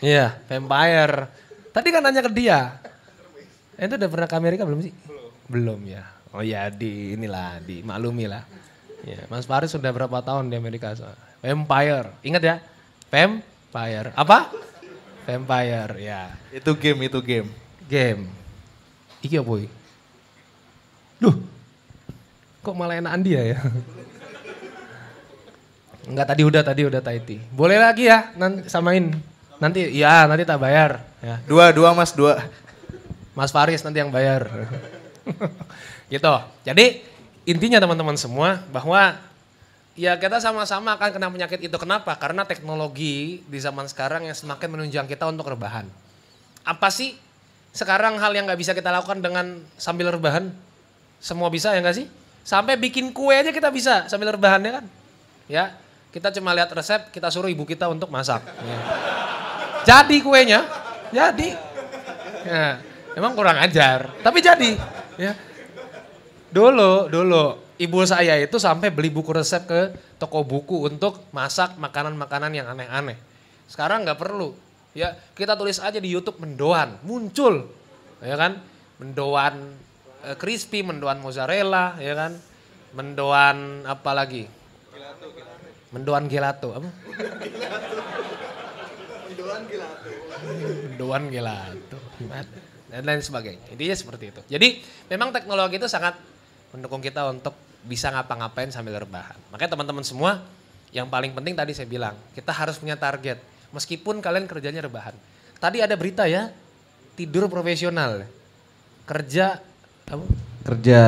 [0.00, 1.28] Iya, vampire.
[1.76, 2.80] Tadi kan nanya ke dia.
[3.76, 4.92] Eh, itu udah pernah ke Amerika belum sih?
[5.04, 5.28] Belum.
[5.52, 6.08] Belum ya.
[6.32, 8.42] Oh ya di inilah, di maklumi lah.
[9.04, 10.96] Ya, Mas Faris sudah berapa tahun di Amerika?
[11.44, 12.16] Vampire.
[12.24, 12.56] Ingat ya?
[13.12, 14.10] Vampire.
[14.16, 14.50] Apa?
[15.28, 16.32] Vampire, ya.
[16.50, 17.48] Itu game, itu game.
[17.86, 18.32] Game.
[19.20, 19.68] Iki apa iki?
[21.20, 21.57] Duh.
[22.62, 23.58] Kok malah enakan dia ya?
[26.08, 27.36] Enggak tadi udah, tadi udah Taiti.
[27.52, 29.12] Boleh lagi ya, nanti samain.
[29.60, 31.04] Nanti, ya nanti tak bayar.
[31.20, 31.36] Ya.
[31.44, 32.40] Dua, dua mas, dua.
[33.36, 34.48] Mas Faris nanti yang bayar.
[36.12, 36.34] gitu.
[36.64, 37.04] Jadi
[37.44, 39.20] intinya teman-teman semua bahwa
[39.98, 41.76] ya kita sama-sama akan kena penyakit itu.
[41.76, 42.16] Kenapa?
[42.16, 45.84] Karena teknologi di zaman sekarang yang semakin menunjang kita untuk rebahan.
[46.64, 47.14] Apa sih
[47.76, 50.50] sekarang hal yang nggak bisa kita lakukan dengan sambil rebahan?
[51.20, 52.06] Semua bisa ya nggak sih?
[52.48, 54.84] Sampai bikin kue aja kita bisa sambil rebahan ya kan?
[55.52, 55.64] Ya,
[56.08, 58.40] kita cuma lihat resep, kita suruh ibu kita untuk masak.
[58.40, 58.78] Ya.
[59.84, 60.64] Jadi kuenya,
[61.12, 61.52] jadi.
[62.48, 62.80] Ya,
[63.12, 64.80] emang kurang ajar, tapi jadi.
[65.20, 65.36] Ya.
[66.48, 72.56] Dulu, dulu ibu saya itu sampai beli buku resep ke toko buku untuk masak makanan-makanan
[72.56, 73.20] yang aneh-aneh.
[73.68, 74.56] Sekarang nggak perlu.
[74.96, 77.68] Ya, kita tulis aja di YouTube mendoan, muncul.
[78.24, 78.64] Ya kan?
[78.96, 79.76] Mendoan
[80.24, 82.32] eh, crispy, mendoan mozzarella, ya kan?
[82.96, 84.48] Mendoan apa lagi?
[85.88, 86.88] Mendoan gelato, apa?
[89.28, 90.10] Mendoan gelato.
[90.88, 91.98] Mendoan gelato.
[92.88, 93.72] Dan lain sebagainya.
[93.72, 94.40] Intinya seperti itu.
[94.48, 94.68] Jadi
[95.12, 96.16] memang teknologi itu sangat
[96.72, 99.36] mendukung kita untuk bisa ngapa-ngapain sambil rebahan.
[99.52, 100.44] Makanya teman-teman semua
[100.92, 103.40] yang paling penting tadi saya bilang, kita harus punya target.
[103.72, 105.12] Meskipun kalian kerjanya rebahan.
[105.60, 106.48] Tadi ada berita ya,
[107.16, 108.24] tidur profesional.
[109.04, 109.60] Kerja
[110.08, 110.24] apa?
[110.64, 110.98] Kerja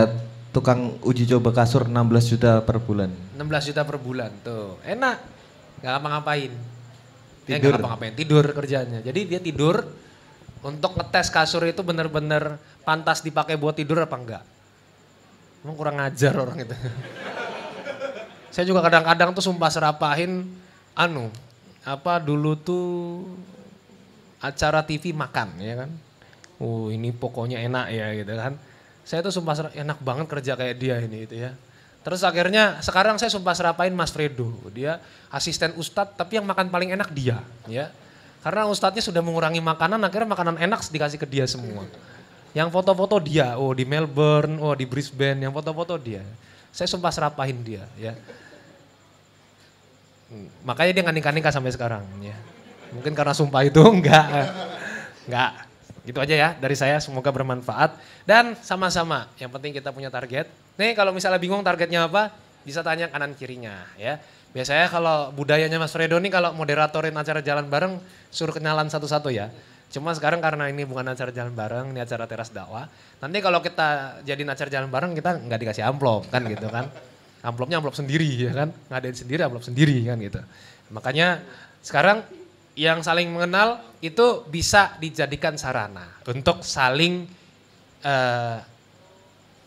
[0.51, 3.11] tukang uji coba kasur 16 juta per bulan.
[3.39, 4.77] 16 juta per bulan tuh.
[4.85, 5.17] Enak.
[5.81, 6.53] Gak ngapa-ngapain.
[6.53, 7.75] Eh, Tidur.
[7.75, 8.99] gak ngapa-ngapain, tidur kerjanya.
[9.03, 9.83] Jadi dia tidur
[10.61, 14.45] untuk ngetes kasur itu bener-bener pantas dipakai buat tidur apa enggak.
[15.65, 16.77] Emang kurang ngajar orang itu.
[18.55, 20.47] Saya juga kadang-kadang tuh sumpah serapahin
[20.93, 21.31] anu,
[21.87, 22.87] apa dulu tuh
[24.41, 25.91] acara TV makan ya kan.
[26.61, 28.53] Oh ini pokoknya enak ya gitu kan.
[29.05, 31.53] Saya tuh sumpah enak banget kerja kayak dia ini itu ya.
[32.01, 34.57] Terus akhirnya sekarang saya sumpah serapain Mas Fredo.
[34.73, 37.93] Dia asisten ustadz tapi yang makan paling enak dia ya.
[38.41, 41.85] Karena ustadznya sudah mengurangi makanan akhirnya makanan enak dikasih ke dia semua.
[42.51, 46.25] Yang foto-foto dia, oh di Melbourne, oh di Brisbane, yang foto-foto dia.
[46.73, 48.17] Saya sumpah serapahin dia ya.
[50.33, 52.35] Hmm, Makanya dia nikah-nikah sampai sekarang ya.
[52.97, 54.27] Mungkin karena sumpah itu enggak.
[55.29, 55.70] Enggak.
[56.11, 57.95] Gitu aja ya dari saya semoga bermanfaat
[58.27, 60.51] dan sama-sama yang penting kita punya target.
[60.75, 62.35] Nih kalau misalnya bingung targetnya apa
[62.67, 64.19] bisa tanya kanan kirinya ya.
[64.51, 69.55] Biasanya kalau budayanya Mas Fredo nih kalau moderatorin acara jalan bareng suruh kenalan satu-satu ya.
[69.95, 72.91] Cuma sekarang karena ini bukan acara jalan bareng, ini acara teras dakwah.
[73.23, 76.91] Nanti kalau kita jadiin acara jalan bareng kita nggak dikasih amplop kan gitu kan.
[77.47, 80.43] Amplopnya amplop sendiri ya kan, ngadain sendiri amplop sendiri kan gitu.
[80.91, 81.39] Makanya
[81.87, 82.27] sekarang
[82.79, 87.27] yang saling mengenal itu bisa dijadikan sarana untuk saling
[88.01, 88.59] eh,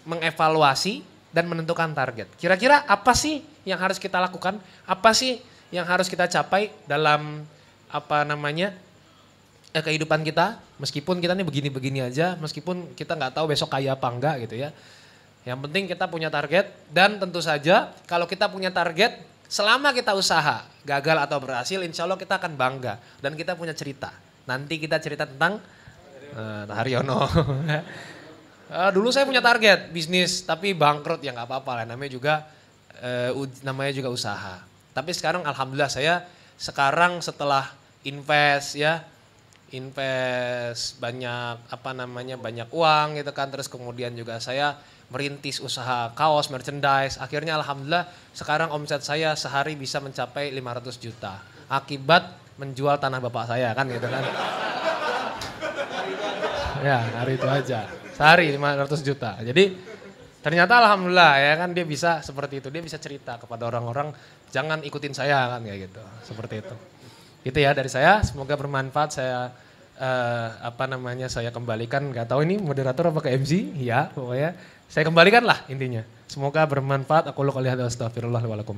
[0.03, 2.29] mengevaluasi dan menentukan target.
[2.37, 4.61] Kira-kira apa sih yang harus kita lakukan?
[4.85, 5.41] Apa sih
[5.73, 7.43] yang harus kita capai dalam
[7.89, 8.73] apa namanya
[9.73, 10.61] eh, kehidupan kita?
[10.77, 14.69] Meskipun kita nih begini-begini aja, meskipun kita nggak tahu besok kaya apa enggak gitu ya.
[15.43, 20.65] Yang penting kita punya target dan tentu saja kalau kita punya target, selama kita usaha
[20.83, 24.11] gagal atau berhasil, insya Allah kita akan bangga dan kita punya cerita.
[24.43, 25.59] Nanti kita cerita tentang
[26.35, 27.19] uh, Haryono.
[28.73, 32.33] Eh, dulu saya punya target bisnis tapi bangkrut ya nggak apa-apa lah namanya juga
[33.37, 34.65] uj- namanya juga usaha.
[34.97, 36.25] Tapi sekarang alhamdulillah saya
[36.57, 37.69] sekarang setelah
[38.01, 39.05] invest ya
[39.73, 44.77] invest banyak apa namanya banyak uang gitu kan terus kemudian juga saya
[45.11, 47.19] merintis usaha kaos merchandise.
[47.19, 51.41] Akhirnya alhamdulillah sekarang omset saya sehari bisa mencapai 500 juta.
[51.67, 54.23] Akibat menjual tanah bapak saya kan gitu kan?
[56.83, 57.87] Ya hari itu aja.
[58.13, 59.39] Sehari 500 juta.
[59.41, 59.93] Jadi
[60.43, 62.67] ternyata alhamdulillah ya kan dia bisa seperti itu.
[62.69, 64.11] Dia bisa cerita kepada orang-orang
[64.51, 66.03] jangan ikutin saya kan kayak gitu.
[66.27, 66.75] Seperti itu.
[67.47, 68.21] Itu ya dari saya.
[68.21, 69.09] Semoga bermanfaat.
[69.15, 69.49] Saya
[69.97, 72.11] eh, apa namanya saya kembalikan.
[72.11, 74.53] Nggak tahu ini moderator apa ke MC ya pokoknya
[74.93, 76.05] saya kembalikan lah intinya.
[76.29, 77.33] Semoga bermanfaat.
[77.33, 78.77] Aku lu kalian astagfirullahaladzim